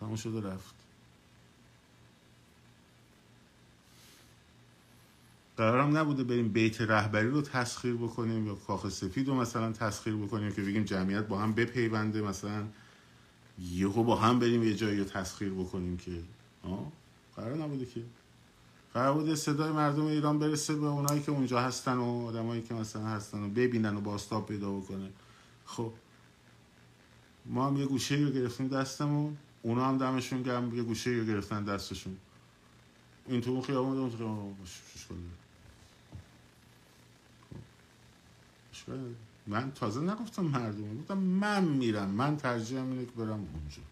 تموم 0.00 0.16
شده 0.16 0.40
رفت. 0.40 0.83
قرارم 5.56 5.96
نبوده 5.96 6.24
بریم 6.24 6.48
بیت 6.48 6.80
رهبری 6.80 7.28
رو 7.28 7.42
تسخیر 7.42 7.94
بکنیم 7.94 8.46
یا 8.46 8.54
کاخ 8.54 8.88
سفید 8.88 9.28
رو 9.28 9.34
مثلا 9.34 9.72
تسخیر 9.72 10.16
بکنیم 10.16 10.52
که 10.52 10.62
بگیم 10.62 10.84
جمعیت 10.84 11.26
با 11.26 11.38
هم 11.38 11.52
بپیونده 11.52 12.22
مثلا 12.22 12.64
یهو 13.58 14.02
با 14.02 14.16
هم 14.16 14.38
بریم 14.38 14.62
یه 14.62 14.74
جایی 14.74 14.98
رو 14.98 15.04
تسخیر 15.04 15.50
بکنیم 15.50 15.96
که 15.96 16.10
آه 16.62 16.92
قرار 17.36 17.56
نبوده 17.56 17.86
که 17.86 18.00
قرار 18.94 19.14
بوده 19.14 19.34
صدای 19.34 19.72
مردم 19.72 20.06
ایران 20.06 20.38
برسه 20.38 20.74
به 20.74 20.86
اونایی 20.86 21.22
که 21.22 21.32
اونجا 21.32 21.60
هستن 21.60 21.96
و 21.96 22.26
آدمایی 22.26 22.62
که 22.62 22.74
مثلا 22.74 23.06
هستن 23.06 23.42
و 23.42 23.48
ببینن 23.48 23.96
و 23.96 24.00
باستاب 24.00 24.46
پیدا 24.46 24.72
بکنه 24.72 25.10
خب 25.66 25.92
ما 27.46 27.66
هم 27.66 27.76
یه 27.76 27.86
گوشه 27.86 28.14
رو 28.14 28.30
گرفتیم 28.30 28.68
دستمون 28.68 29.36
اونا 29.62 29.88
هم 29.88 29.98
دمشون 29.98 30.42
گرم 30.42 30.76
یه 30.76 30.82
گوشه 30.82 31.10
رو 31.10 31.24
گرفتن 31.24 31.64
دستشون 31.64 32.16
این 33.26 33.40
تو 33.40 33.60
خیابون 33.60 33.98
اون 33.98 34.10
خیابون 34.10 34.56
من 39.46 39.72
تازه 39.72 40.00
نگفتم 40.00 40.42
مردم. 40.42 40.98
گفتم 41.00 41.18
من 41.18 41.64
میرم. 41.64 42.08
من 42.08 42.36
ترجیحم 42.36 42.90
اینه 42.90 43.04
که 43.04 43.12
برم 43.12 43.30
اونجا. 43.30 43.82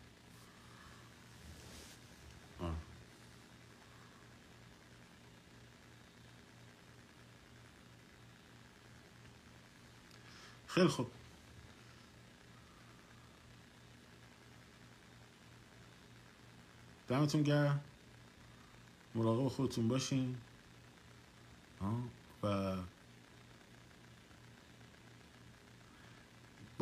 خیلی 10.66 10.88
خوب. 10.88 11.10
دمتون 17.08 17.42
گرم. 17.42 17.80
مراقب 19.14 19.48
خودتون 19.48 19.88
باشین. 19.88 20.36
و 22.42 22.76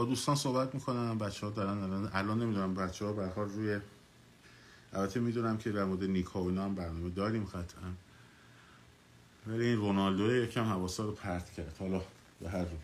با 0.01 0.07
دوستان 0.07 0.35
صحبت 0.35 0.75
می‌کنم 0.75 1.19
بچه 1.19 1.47
ها 1.47 1.53
دارن 1.53 1.79
الان, 1.79 2.11
الان 2.13 2.43
نمی‌دونم 2.43 2.75
بچه 2.75 3.05
ها 3.05 3.13
برخواد 3.13 3.51
روی 3.51 3.81
البته 4.93 5.21
می‌دونم 5.21 5.59
که 5.59 5.73
در 5.73 5.85
مورد 5.85 6.05
نیکا 6.05 6.43
و 6.43 6.49
اینا 6.49 6.65
هم 6.65 6.75
برنامه 6.75 7.11
داریم 7.11 7.45
قطعا. 7.45 7.93
ولی 9.47 9.67
این 9.67 9.77
رونالدو 9.77 10.35
یکم 10.37 10.65
حواسا 10.65 11.05
رو 11.05 11.13
پرت 11.13 11.53
کرد. 11.53 11.77
حالا 11.79 12.03
به 12.41 12.51
هر 12.51 12.65
رو. 12.65 12.77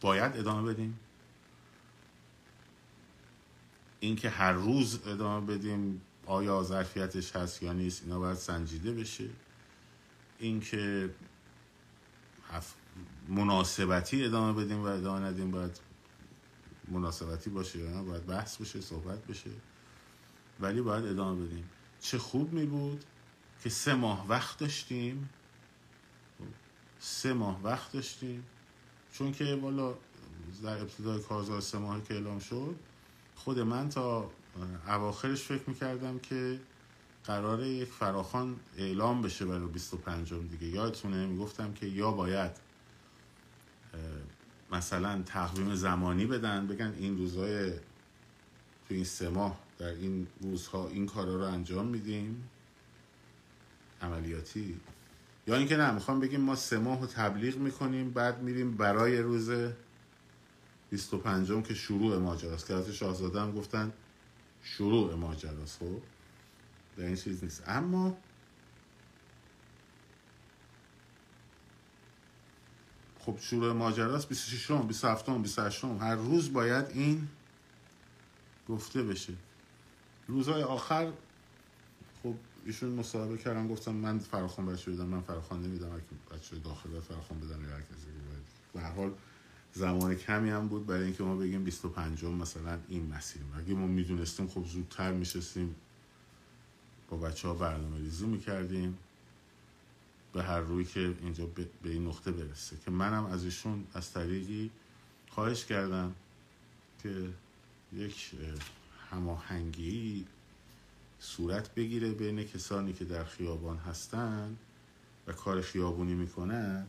باید 0.00 0.36
ادامه 0.36 0.72
بدیم؟ 0.72 0.98
اینکه 4.00 4.30
هر 4.30 4.52
روز 4.52 5.00
ادامه 5.06 5.46
بدیم 5.56 6.00
آیا 6.26 6.62
ظرفیتش 6.62 7.36
هست 7.36 7.62
یا 7.62 7.72
نیست 7.72 8.02
اینا 8.02 8.18
باید 8.18 8.36
سنجیده 8.36 8.92
بشه. 8.92 9.28
اینکه 10.38 11.10
مناسبتی 13.28 14.24
ادامه 14.24 14.64
بدیم 14.64 14.82
و 14.82 14.86
ادامه 14.86 15.20
ندیم 15.26 15.50
باید 15.50 15.80
مناسبتی 16.88 17.50
باشه 17.50 17.78
یا 17.78 18.02
باید 18.02 18.26
بحث 18.26 18.56
بشه 18.56 18.80
صحبت 18.80 19.26
بشه. 19.26 19.50
ولی 20.60 20.80
باید 20.80 21.04
ادامه 21.04 21.46
بدیم. 21.46 21.70
چه 22.00 22.18
خوب 22.18 22.52
می 22.52 22.66
بود 22.66 23.04
که 23.62 23.70
سه 23.70 23.94
ماه 23.94 24.28
وقت 24.28 24.58
داشتیم. 24.58 25.30
سه 27.00 27.32
ماه 27.32 27.60
وقت 27.62 27.92
داشتیم. 27.92 28.44
چون 29.12 29.32
که 29.32 29.58
والا 29.62 29.94
در 30.62 30.80
ابتدای 30.80 31.22
کارزار 31.22 31.60
سه 31.60 31.78
ماه 31.78 32.04
که 32.04 32.14
اعلام 32.14 32.38
شد 32.38 32.76
خود 33.34 33.58
من 33.58 33.88
تا 33.88 34.30
اواخرش 34.86 35.42
فکر 35.42 35.62
می‌کردم 35.66 36.18
که 36.18 36.60
قرار 37.24 37.62
یک 37.62 37.88
فراخان 37.88 38.56
اعلام 38.78 39.22
بشه 39.22 39.44
برای 39.44 39.66
25 39.66 40.34
دیگه. 40.34 40.66
یادتونه؟ 40.66 41.26
می‌گفتم 41.26 41.72
که 41.72 41.86
یا 41.86 42.10
باید 42.10 42.50
مثلا 44.72 45.22
تقویم 45.22 45.74
زمانی 45.74 46.26
بدن 46.26 46.66
بگن 46.66 46.94
این 46.98 47.18
روزهای 47.18 47.70
تو 48.88 48.94
این 48.94 49.04
سه 49.04 49.28
ماه 49.28 49.58
در 49.78 49.88
این 49.88 50.26
روزها 50.40 50.88
این 50.88 51.06
کارا 51.06 51.36
رو 51.36 51.42
انجام 51.42 51.86
میدیم. 51.86 52.48
عملیاتی. 54.02 54.80
یا 55.46 55.56
اینکه 55.56 55.76
نه 55.76 55.90
می‌خوام 55.90 56.20
بگیم 56.20 56.40
ما 56.40 56.54
سه 56.56 56.78
ماه 56.78 57.00
رو 57.00 57.06
تبلیغ 57.06 57.56
می‌کنیم 57.56 58.10
بعد 58.10 58.42
میریم 58.42 58.76
برای 58.76 59.18
روز 59.18 59.50
25 60.90 61.66
که 61.66 61.74
شروع 61.74 62.18
ماجراست. 62.18 62.66
که 62.66 62.74
از 62.74 62.90
شاهزاده 62.90 63.40
هم 63.40 63.52
گفتن 63.52 63.92
شروع 64.62 65.14
ماجراست 65.14 65.78
خب؟ 65.78 66.13
در 66.96 67.04
این 67.04 67.16
چیز 67.16 67.44
نیست. 67.44 67.62
اما 67.66 68.16
خب 73.18 73.38
شروع 73.40 73.72
ماجراست 73.72 74.28
26 74.28 74.70
م 74.70 74.86
27 74.86 75.28
م 75.28 75.42
28 75.42 75.84
م 75.84 75.98
هر 76.00 76.14
روز 76.14 76.52
باید 76.52 76.86
این 76.90 77.28
گفته 78.68 79.02
بشه. 79.02 79.32
روزهای 80.28 80.62
آخر 80.62 81.12
خب 82.22 82.34
ایشون 82.66 82.90
مصاحبه 82.90 83.38
کردن 83.38 83.68
گفتم 83.68 83.94
من 83.94 84.18
فراخوان 84.18 84.66
بچه 84.66 84.92
بدم 84.92 85.06
من 85.06 85.20
فراخوان 85.20 85.62
نمیدم 85.62 86.00
بچه 86.30 86.56
داخل 86.56 87.00
فراخوان 87.00 87.40
بدن 87.40 87.60
یا 87.60 87.74
هر 87.76 87.80
کسی 87.80 88.06
به 88.74 88.80
هر 88.80 88.92
حال 88.92 89.12
زمان 89.72 90.14
کمی 90.14 90.50
هم 90.50 90.68
بود 90.68 90.86
برای 90.86 91.04
اینکه 91.04 91.22
ما 91.22 91.36
بگیم 91.36 91.64
25 91.64 92.24
مثلا 92.24 92.78
این 92.88 93.14
مسیر. 93.14 93.42
اگه 93.58 93.74
ما 93.74 93.86
می‌دونستیم 93.86 94.48
خب 94.48 94.64
زودتر 94.64 95.12
میشستیم. 95.12 95.74
با 97.10 97.16
بچه 97.16 97.48
ها 97.48 97.54
برنامه 97.54 97.98
ریزی 97.98 98.26
می‌کردیم 98.26 98.98
به 100.32 100.42
هر 100.42 100.60
روی 100.60 100.84
که 100.84 101.14
اینجا 101.20 101.46
به 101.46 101.66
این 101.84 102.06
نقطه 102.06 102.32
برسه 102.32 102.76
که 102.84 102.90
منم 102.90 103.26
از 103.26 103.44
ایشون 103.44 103.86
از 103.94 104.12
طریقی 104.12 104.70
خواهش 105.30 105.64
کردم 105.64 106.14
که 107.02 107.28
یک 107.92 108.30
هماهنگی 109.10 110.26
صورت 111.20 111.74
بگیره 111.74 112.10
بین 112.12 112.44
کسانی 112.44 112.92
که 112.92 113.04
در 113.04 113.24
خیابان 113.24 113.76
هستن 113.76 114.56
و 115.26 115.32
کار 115.32 115.60
خیابونی 115.60 116.14
می‌کنن 116.14 116.86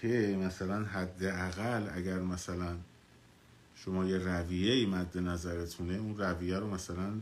که 0.00 0.38
مثلا 0.40 0.84
حداقل 0.84 1.88
اگر 1.92 2.18
مثلا 2.18 2.76
شما 3.74 4.04
یه 4.04 4.18
رویه 4.18 4.86
مد 4.86 5.18
نظرتونه 5.18 5.94
اون 5.94 6.16
رویه 6.16 6.58
رو 6.58 6.70
مثلا 6.70 7.20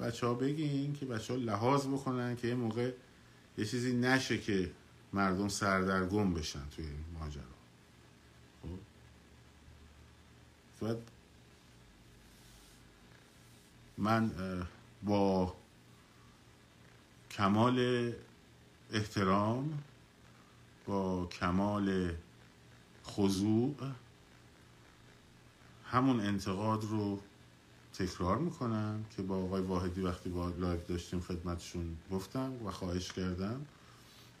بچه 0.00 0.26
ها 0.26 0.34
بگین 0.34 0.92
که 0.92 1.06
بچه 1.06 1.32
ها 1.32 1.38
لحاظ 1.38 1.86
بکنن 1.86 2.36
که 2.36 2.48
یه 2.48 2.54
موقع 2.54 2.92
یه 3.58 3.64
چیزی 3.64 3.92
نشه 3.92 4.38
که 4.38 4.70
مردم 5.12 5.48
سردرگم 5.48 6.34
بشن 6.34 6.68
توی 6.76 6.84
ماجرا. 7.20 7.42
خب؟ 10.80 10.96
من 13.98 14.30
با 15.02 15.56
کمال 17.30 18.12
احترام 18.92 19.82
با 20.86 21.26
کمال 21.26 22.14
خضوع 23.04 23.76
همون 25.84 26.20
انتقاد 26.20 26.84
رو 26.84 27.20
تکرار 27.94 28.38
می‌کنم 28.38 29.04
که 29.16 29.22
با 29.22 29.36
آقای 29.36 29.62
واحدی 29.62 30.00
وقتی 30.00 30.30
با 30.30 30.48
لایف 30.48 30.86
داشتیم 30.86 31.20
خدمتشون 31.20 31.96
گفتم 32.10 32.66
و 32.66 32.70
خواهش 32.70 33.12
کردم 33.12 33.66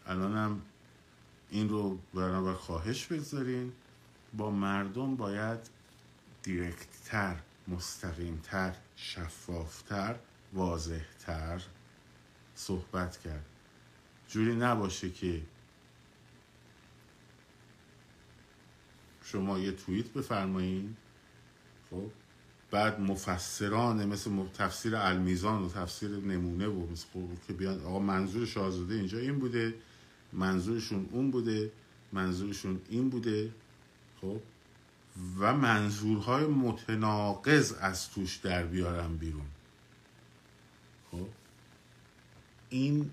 الانم 0.06 0.62
این 1.50 1.68
رو 1.68 1.98
برابر 2.14 2.54
خواهش 2.54 3.06
بگذارین. 3.06 3.72
با 4.34 4.50
مردم 4.50 5.16
باید 5.16 5.58
دیرکتتر 6.42 7.36
مستقیمتر 7.68 8.76
شفافتر 8.96 10.16
واضحتر 10.52 11.62
صحبت 12.54 13.18
کرد. 13.18 13.46
جوری 14.28 14.54
نباشه 14.54 15.10
که 15.10 15.42
شما 19.24 19.58
یه 19.58 19.72
توییت 19.72 20.08
بفرمایین. 20.08 20.96
خب؟ 21.90 22.10
بعد 22.72 23.00
مفسران 23.00 24.04
مثل 24.04 24.30
تفسیر 24.54 24.96
المیزان 24.96 25.62
و 25.62 25.68
تفسیر 25.68 26.10
نمونه 26.10 26.66
و 26.66 26.86
مثل 26.92 27.06
خب 27.12 27.28
که 27.46 27.52
بیان 27.52 27.84
آقا 27.84 27.98
منظور 27.98 28.46
شاهزاده 28.46 28.94
اینجا 28.94 29.18
این 29.18 29.38
بوده 29.38 29.74
منظورشون 30.32 31.08
اون 31.10 31.30
بوده 31.30 31.70
منظورشون 32.12 32.80
این 32.88 33.10
بوده 33.10 33.50
خب؟ 34.20 34.40
و 35.38 35.54
منظورهای 35.54 36.44
متناقض 36.46 37.72
از 37.80 38.10
توش 38.10 38.36
در 38.36 38.62
بیارم 38.62 39.16
بیرون. 39.16 39.46
خب؟ 41.10 41.28
این 42.68 43.10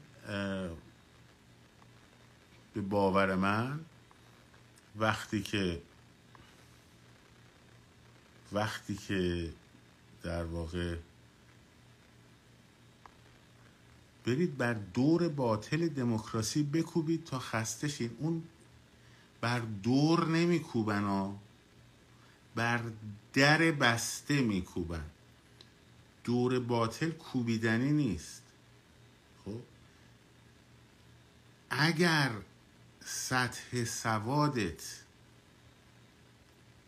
به 2.74 2.82
باور 2.82 3.36
من 3.36 3.80
وقتی 4.96 5.42
که 5.42 5.82
وقتی 8.54 8.96
که 8.96 9.54
در 10.24 10.44
واقع 10.44 10.96
برید 14.26 14.58
بر 14.58 14.74
دور 14.74 15.30
باطل 15.30 15.88
دموکراسی 15.88 16.64
بکوبید 16.64 17.24
تا 17.24 17.40
خسته 17.40 17.88
شین. 17.88 18.18
اون 18.20 18.44
بر 19.42 19.60
دور 19.60 20.28
نمیکوبن 20.28 21.04
ها 21.04 21.40
بر 22.56 22.82
در 23.34 23.72
بسته 23.72 24.42
میکوبن. 24.42 25.06
دور 26.24 26.60
باطل 26.60 27.12
کوبیدنی 27.12 27.92
نیست. 27.92 28.44
خب؟ 29.46 29.60
اگر 31.70 32.32
سطح 33.06 33.84
سوادت 33.84 34.99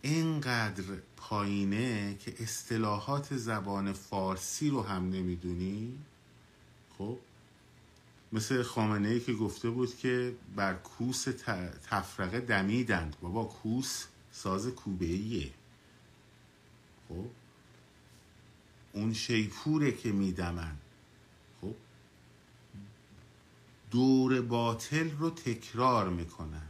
اینقدر 0.02 0.84
پایینه 1.18 2.16
که 2.20 2.44
اصطلاحات 2.44 3.38
زبان 3.38 3.94
فارسی 3.94 4.70
رو 4.70 4.82
هم 4.82 5.10
نمی‌دونی؟ 5.10 5.98
خب 6.98 7.18
مثل 8.32 8.64
خامنه 8.64 9.10
ای 9.10 9.20
که 9.20 9.34
گفته 9.34 9.70
بود 9.70 9.98
که 9.98 10.36
بر 10.56 10.74
کوس 10.74 11.24
تفرقه 11.90 12.40
دمیدند. 12.40 13.16
بابا 13.22 13.44
کوس 13.44 14.06
ساز 14.32 14.68
کوبه 14.68 15.06
ایه 15.06 15.52
خب 17.10 17.26
اون 18.94 19.14
شیپوره 19.14 19.92
که 19.92 20.12
میدمن. 20.12 20.78
خب 21.62 21.76
دور 23.92 24.42
باطل 24.42 25.12
رو 25.12 25.30
تکرار 25.30 26.10
می‌کنن. 26.10 26.68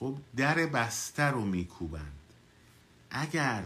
خب 0.00 0.16
در 0.36 0.54
بسته 0.54 1.22
رو 1.22 1.44
میکوبند 1.44 2.19
اگر 3.10 3.64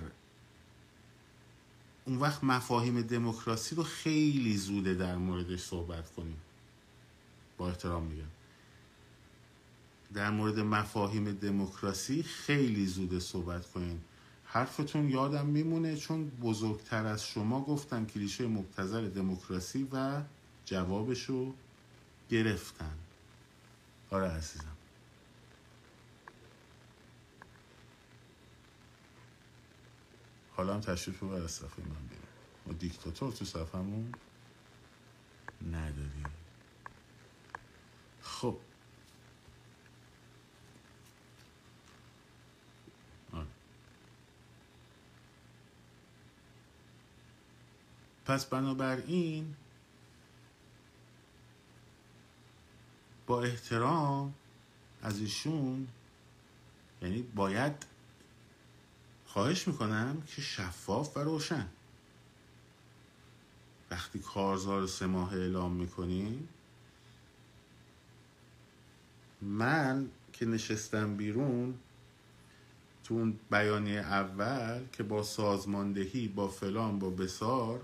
اون 2.05 2.17
وقت 2.17 2.45
مفاهیم 2.45 3.03
دموکراسی 3.03 3.75
رو 3.75 3.83
خیلی 3.83 4.57
زوده 4.57 4.95
در 4.95 5.17
موردش 5.17 5.61
صحبت 5.61 6.15
کنیم. 6.15 6.41
با 7.59 7.69
احترام 7.69 8.03
میگم. 8.03 8.29
در 10.15 10.31
مورد 10.31 10.59
مفاهیم 10.59 11.33
دموکراسی 11.33 12.23
خیلی 12.23 12.87
زوده 12.87 13.21
صحبت 13.21 13.67
کنیم 13.67 14.05
حرفتون 14.45 15.09
یادم 15.09 15.47
میمونه 15.47 15.97
چون 15.97 16.29
بزرگتر 16.29 17.07
از 17.07 17.27
شما 17.27 17.61
گفتن 17.61 18.05
کلیشه 18.05 18.47
مبتزل 18.47 19.09
دموکراسی 19.09 19.89
و 19.93 20.23
جوابشو 20.65 21.55
گرفتن. 22.31 22.95
آره 24.11 24.29
عزیزم. 24.29 24.74
حالا 30.57 30.75
هم 30.75 30.81
تشریف 30.81 31.21
رو 31.21 31.33
از 31.33 31.51
صفحه 31.51 31.85
من 31.85 32.07
بیرون 32.09 32.25
ما 32.67 32.73
دیکتاتور 32.73 33.33
تو 33.33 33.45
صفحمون 33.45 34.15
نداریم. 35.71 36.25
خب. 38.23 38.59
آره. 43.33 43.47
پس 48.25 48.47
بنابراین 48.47 49.57
با 53.27 53.43
احترام 53.43 54.35
از 55.03 55.21
ایشون 55.21 55.89
یعنی 57.03 57.23
باید 57.23 57.87
خواهش 59.35 59.69
می‌کنم 59.69 60.23
که 60.27 60.43
شفاف 60.43 61.17
و 61.17 61.21
روشن. 61.21 61.69
وقتی 63.91 64.19
کارزار 64.19 64.87
سه 64.87 65.07
ماه 65.07 65.35
اعلام 65.35 65.73
می‌کنیم 65.73 66.49
من 69.43 70.11
که 70.33 70.47
نشستم 70.47 71.17
بیرون 71.17 71.75
تو 73.05 73.15
اون 73.15 73.39
بیانیه 73.51 74.01
اول 74.01 74.87
که 74.93 75.03
با 75.03 75.23
سازماندهی 75.23 76.29
با 76.29 76.49
فلان 76.49 76.99
با 76.99 77.11
بسار 77.11 77.83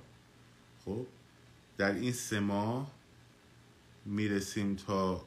خب 0.85 1.07
در 1.79 1.93
این 1.93 2.13
سه 2.13 2.41
ماه 2.41 2.91
می‌رسیم 4.05 4.77
تا 4.77 5.25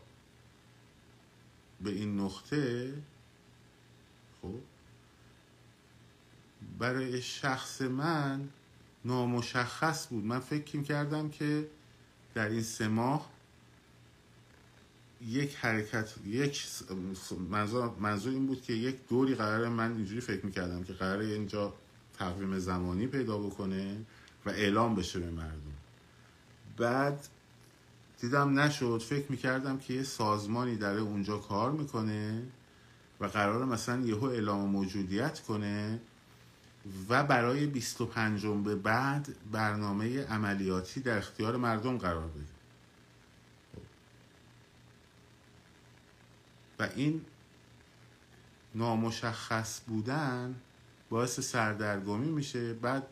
به 1.81 1.89
این 1.89 2.19
نقطه 2.19 2.93
خب 4.41 4.72
برای 6.79 7.21
شخص 7.21 7.81
من 7.81 8.49
نامشخص 9.05 10.07
بود. 10.07 10.25
من 10.25 10.39
فکر 10.39 10.81
کردم 10.81 11.29
که 11.29 11.67
در 12.33 12.49
این 12.49 12.63
سه 12.63 12.87
ماه 12.87 13.29
یک 15.27 15.55
حرکت 15.55 16.13
یک 16.25 16.67
منظور, 17.49 17.91
منظور 17.99 18.33
این 18.33 18.47
بود 18.47 18.61
که 18.61 18.73
یک 18.73 19.07
دوری 19.09 19.35
قراره 19.35 19.69
من 19.69 19.91
اینجوری 19.91 20.21
فکر 20.21 20.45
می‌کردم 20.45 20.83
که 20.83 20.93
قراره 20.93 21.25
اینجا 21.25 21.73
تقویم 22.17 22.59
زمانی 22.59 23.07
پیدا 23.07 23.37
بکنه 23.37 23.97
و 24.45 24.49
اعلام 24.49 24.95
بشه 24.95 25.19
به 25.19 25.31
مردم. 25.31 25.73
بعد 26.77 27.27
دیدم 28.21 28.59
نشد. 28.59 29.01
فکر 29.09 29.25
می‌کردم 29.31 29.77
که 29.77 29.93
یه 29.93 30.03
سازمانی 30.03 30.75
در 30.75 30.97
اونجا 30.97 31.37
کار 31.37 31.71
می‌کنه 31.71 32.43
و 33.19 33.25
قرار 33.25 33.65
مثلا 33.65 34.01
یهو 34.01 34.25
اعلام 34.25 34.69
موجودیت 34.69 35.39
کنه 35.39 35.99
و 37.09 37.23
برای 37.23 37.65
25 37.65 38.45
به 38.45 38.75
بعد 38.75 39.35
برنامه 39.51 40.25
عملیاتی 40.25 41.01
در 41.01 41.17
اختیار 41.17 41.57
مردم 41.57 41.97
قرار 41.97 42.27
بده 42.27 42.53
و 46.79 46.89
این 46.95 47.25
نامشخص 48.75 49.81
بودن 49.87 50.55
باعث 51.09 51.39
سردرگمی 51.39 52.31
میشه. 52.31 52.73
بعد 52.73 53.03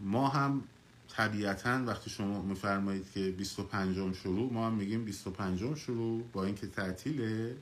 ما 0.00 0.28
هم 0.28 0.62
طبیعتا 1.08 1.84
وقتی 1.86 2.10
شما 2.10 2.42
میفرمایید 2.42 3.12
که 3.12 3.30
25 3.30 4.14
شروع 4.14 4.52
ما 4.52 4.66
هم 4.66 4.72
میگیم 4.74 5.04
25 5.04 5.74
شروع 5.74 6.22
با 6.32 6.44
اینکه 6.44 6.66
تعطیله. 6.66 7.56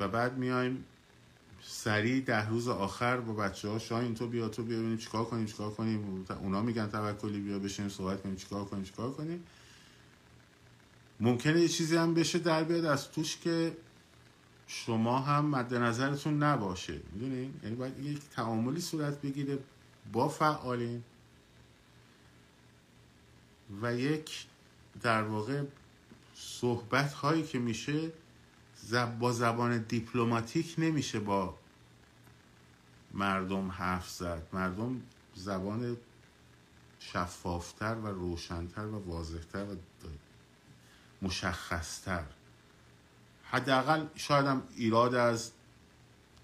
و 0.00 0.08
بعد 0.08 0.38
میایم 0.38 0.84
سریع 1.64 2.20
ده 2.20 2.48
روز 2.48 2.68
آخر 2.68 3.20
با 3.20 3.32
بچه 3.32 3.68
ها 3.68 3.78
شاین 3.78 4.14
تو 4.14 4.26
بیا 4.26 4.48
تو 4.48 4.62
بیا 4.62 4.78
ببینیم 4.78 4.96
چیکار 4.96 5.24
کنیم 5.24 5.46
چیکار 5.46 5.70
کنیم. 5.70 6.26
اونا 6.40 6.62
میگن 6.62 6.88
توکلی 6.88 7.40
بیا 7.40 7.58
بشین 7.58 7.88
صحبت 7.88 8.22
کنیم 8.22 8.36
چیکار 8.36 8.64
کنیم 8.64 8.84
چیکار 8.84 9.12
کنیم. 9.12 9.44
ممکنه 11.20 11.60
یه 11.60 11.68
چیزی 11.68 11.96
هم 11.96 12.14
بشه 12.14 12.38
در 12.38 12.64
بیاد 12.64 12.84
از 12.84 13.10
توش 13.10 13.36
که 13.36 13.76
شما 14.66 15.18
هم 15.18 15.46
مد 15.46 15.74
نظرتون 15.74 16.42
نباشه. 16.42 17.00
می‌دونین 17.12 17.54
یعنی 17.62 17.76
باید 17.76 17.98
یک 17.98 18.20
تعاملی 18.30 18.80
صورت 18.80 19.20
بگیره 19.20 19.58
با 20.12 20.28
فعالین 20.28 21.02
و 23.82 23.94
یک 23.94 24.46
در 25.02 25.22
واقع 25.22 25.62
صحبت 26.34 27.12
هایی 27.12 27.42
که 27.42 27.58
میشه 27.58 28.12
با 29.20 29.32
زبان 29.32 29.78
دیپلماتیک 29.78 30.74
نمیشه 30.78 31.20
با 31.20 31.58
مردم 33.14 33.70
حرف 33.70 34.10
زد. 34.10 34.42
مردم 34.52 35.02
زبان 35.34 35.96
شفافتر 37.00 37.94
و 37.94 38.06
روشنتر 38.06 38.86
و 38.86 38.98
واضحتر 39.06 39.64
و 39.64 39.76
مشخصتر. 41.22 42.24
حداقل 43.44 44.06
شاید 44.14 44.46
هم 44.46 44.62
ایراد 44.76 45.14
از 45.14 45.50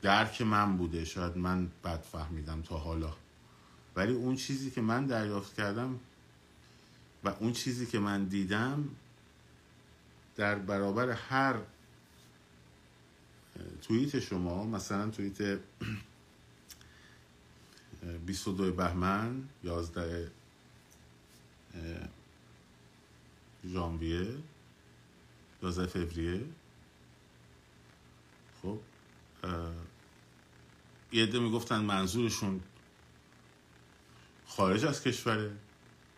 درک 0.02 0.42
من 0.42 0.76
بوده. 0.76 1.04
شاید 1.04 1.36
من 1.36 1.68
بد 1.84 2.00
فهمیدم 2.00 2.62
تا 2.62 2.78
حالا. 2.78 3.12
ولی 3.96 4.12
اون 4.12 4.36
چیزی 4.36 4.70
که 4.70 4.80
من 4.80 5.06
دریافت 5.06 5.54
کردم 5.54 6.00
و 7.24 7.28
اون 7.28 7.52
چیزی 7.52 7.86
که 7.86 7.98
من 7.98 8.24
دیدم 8.24 8.88
در 10.36 10.54
برابر 10.54 11.10
هر 11.10 11.54
توییت 13.82 14.20
شما 14.20 14.64
مثلا 14.64 15.10
توییت 15.10 15.58
22 18.26 18.72
بهمن 18.72 19.48
11 19.64 20.30
ژانویه 23.72 24.34
11 25.62 25.86
فوریه. 25.86 26.40
خب 28.62 28.78
یه 31.12 31.22
عده 31.22 31.38
می‌گفتن 31.38 31.78
منظورشون 31.78 32.60
خارج 34.46 34.84
از 34.84 35.02
کشوره. 35.02 35.50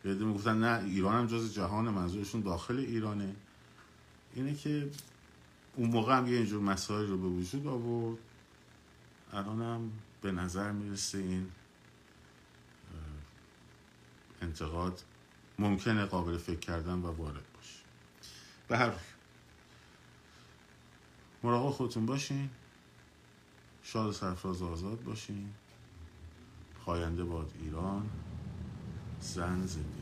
یه 0.04 0.10
عده 0.10 0.24
می‌گفتن 0.24 0.64
نه 0.64 0.84
ایران 0.84 1.14
هم 1.14 1.26
جز 1.26 1.54
جهان 1.54 1.88
منظورشون 1.88 2.40
داخل 2.40 2.78
ایرانه. 2.78 3.34
اینه 4.34 4.54
که 4.54 4.90
اون 5.80 5.90
موقع 5.90 6.16
هم 6.16 6.26
یه 6.26 6.36
اینجور 6.36 6.62
مسائل 6.62 7.06
رو 7.06 7.18
به 7.18 7.26
وجود 7.26 7.66
آورد. 7.66 8.18
الان 9.32 9.62
هم 9.62 9.92
به 10.22 10.32
نظر 10.32 10.72
می‌رسه 10.72 11.18
این 11.18 11.50
انتقاد 14.42 15.02
ممکنه 15.58 16.04
قابل 16.04 16.38
فکر 16.38 16.58
کردن 16.58 16.98
و 16.98 17.06
وارد 17.06 17.52
باشه. 17.54 17.78
به 18.68 18.78
هر 18.78 18.92
مراقب 21.42 21.70
خودتون 21.70 22.06
باشین. 22.06 22.50
شاد 23.82 24.08
و 24.08 24.12
سرفراز 24.12 24.62
آزاد 24.62 25.02
باشین. 25.02 25.54
پاینده 26.84 27.24
باد 27.24 27.52
ایران. 27.62 28.10
زن 29.20 29.66
زندگی. 29.66 29.99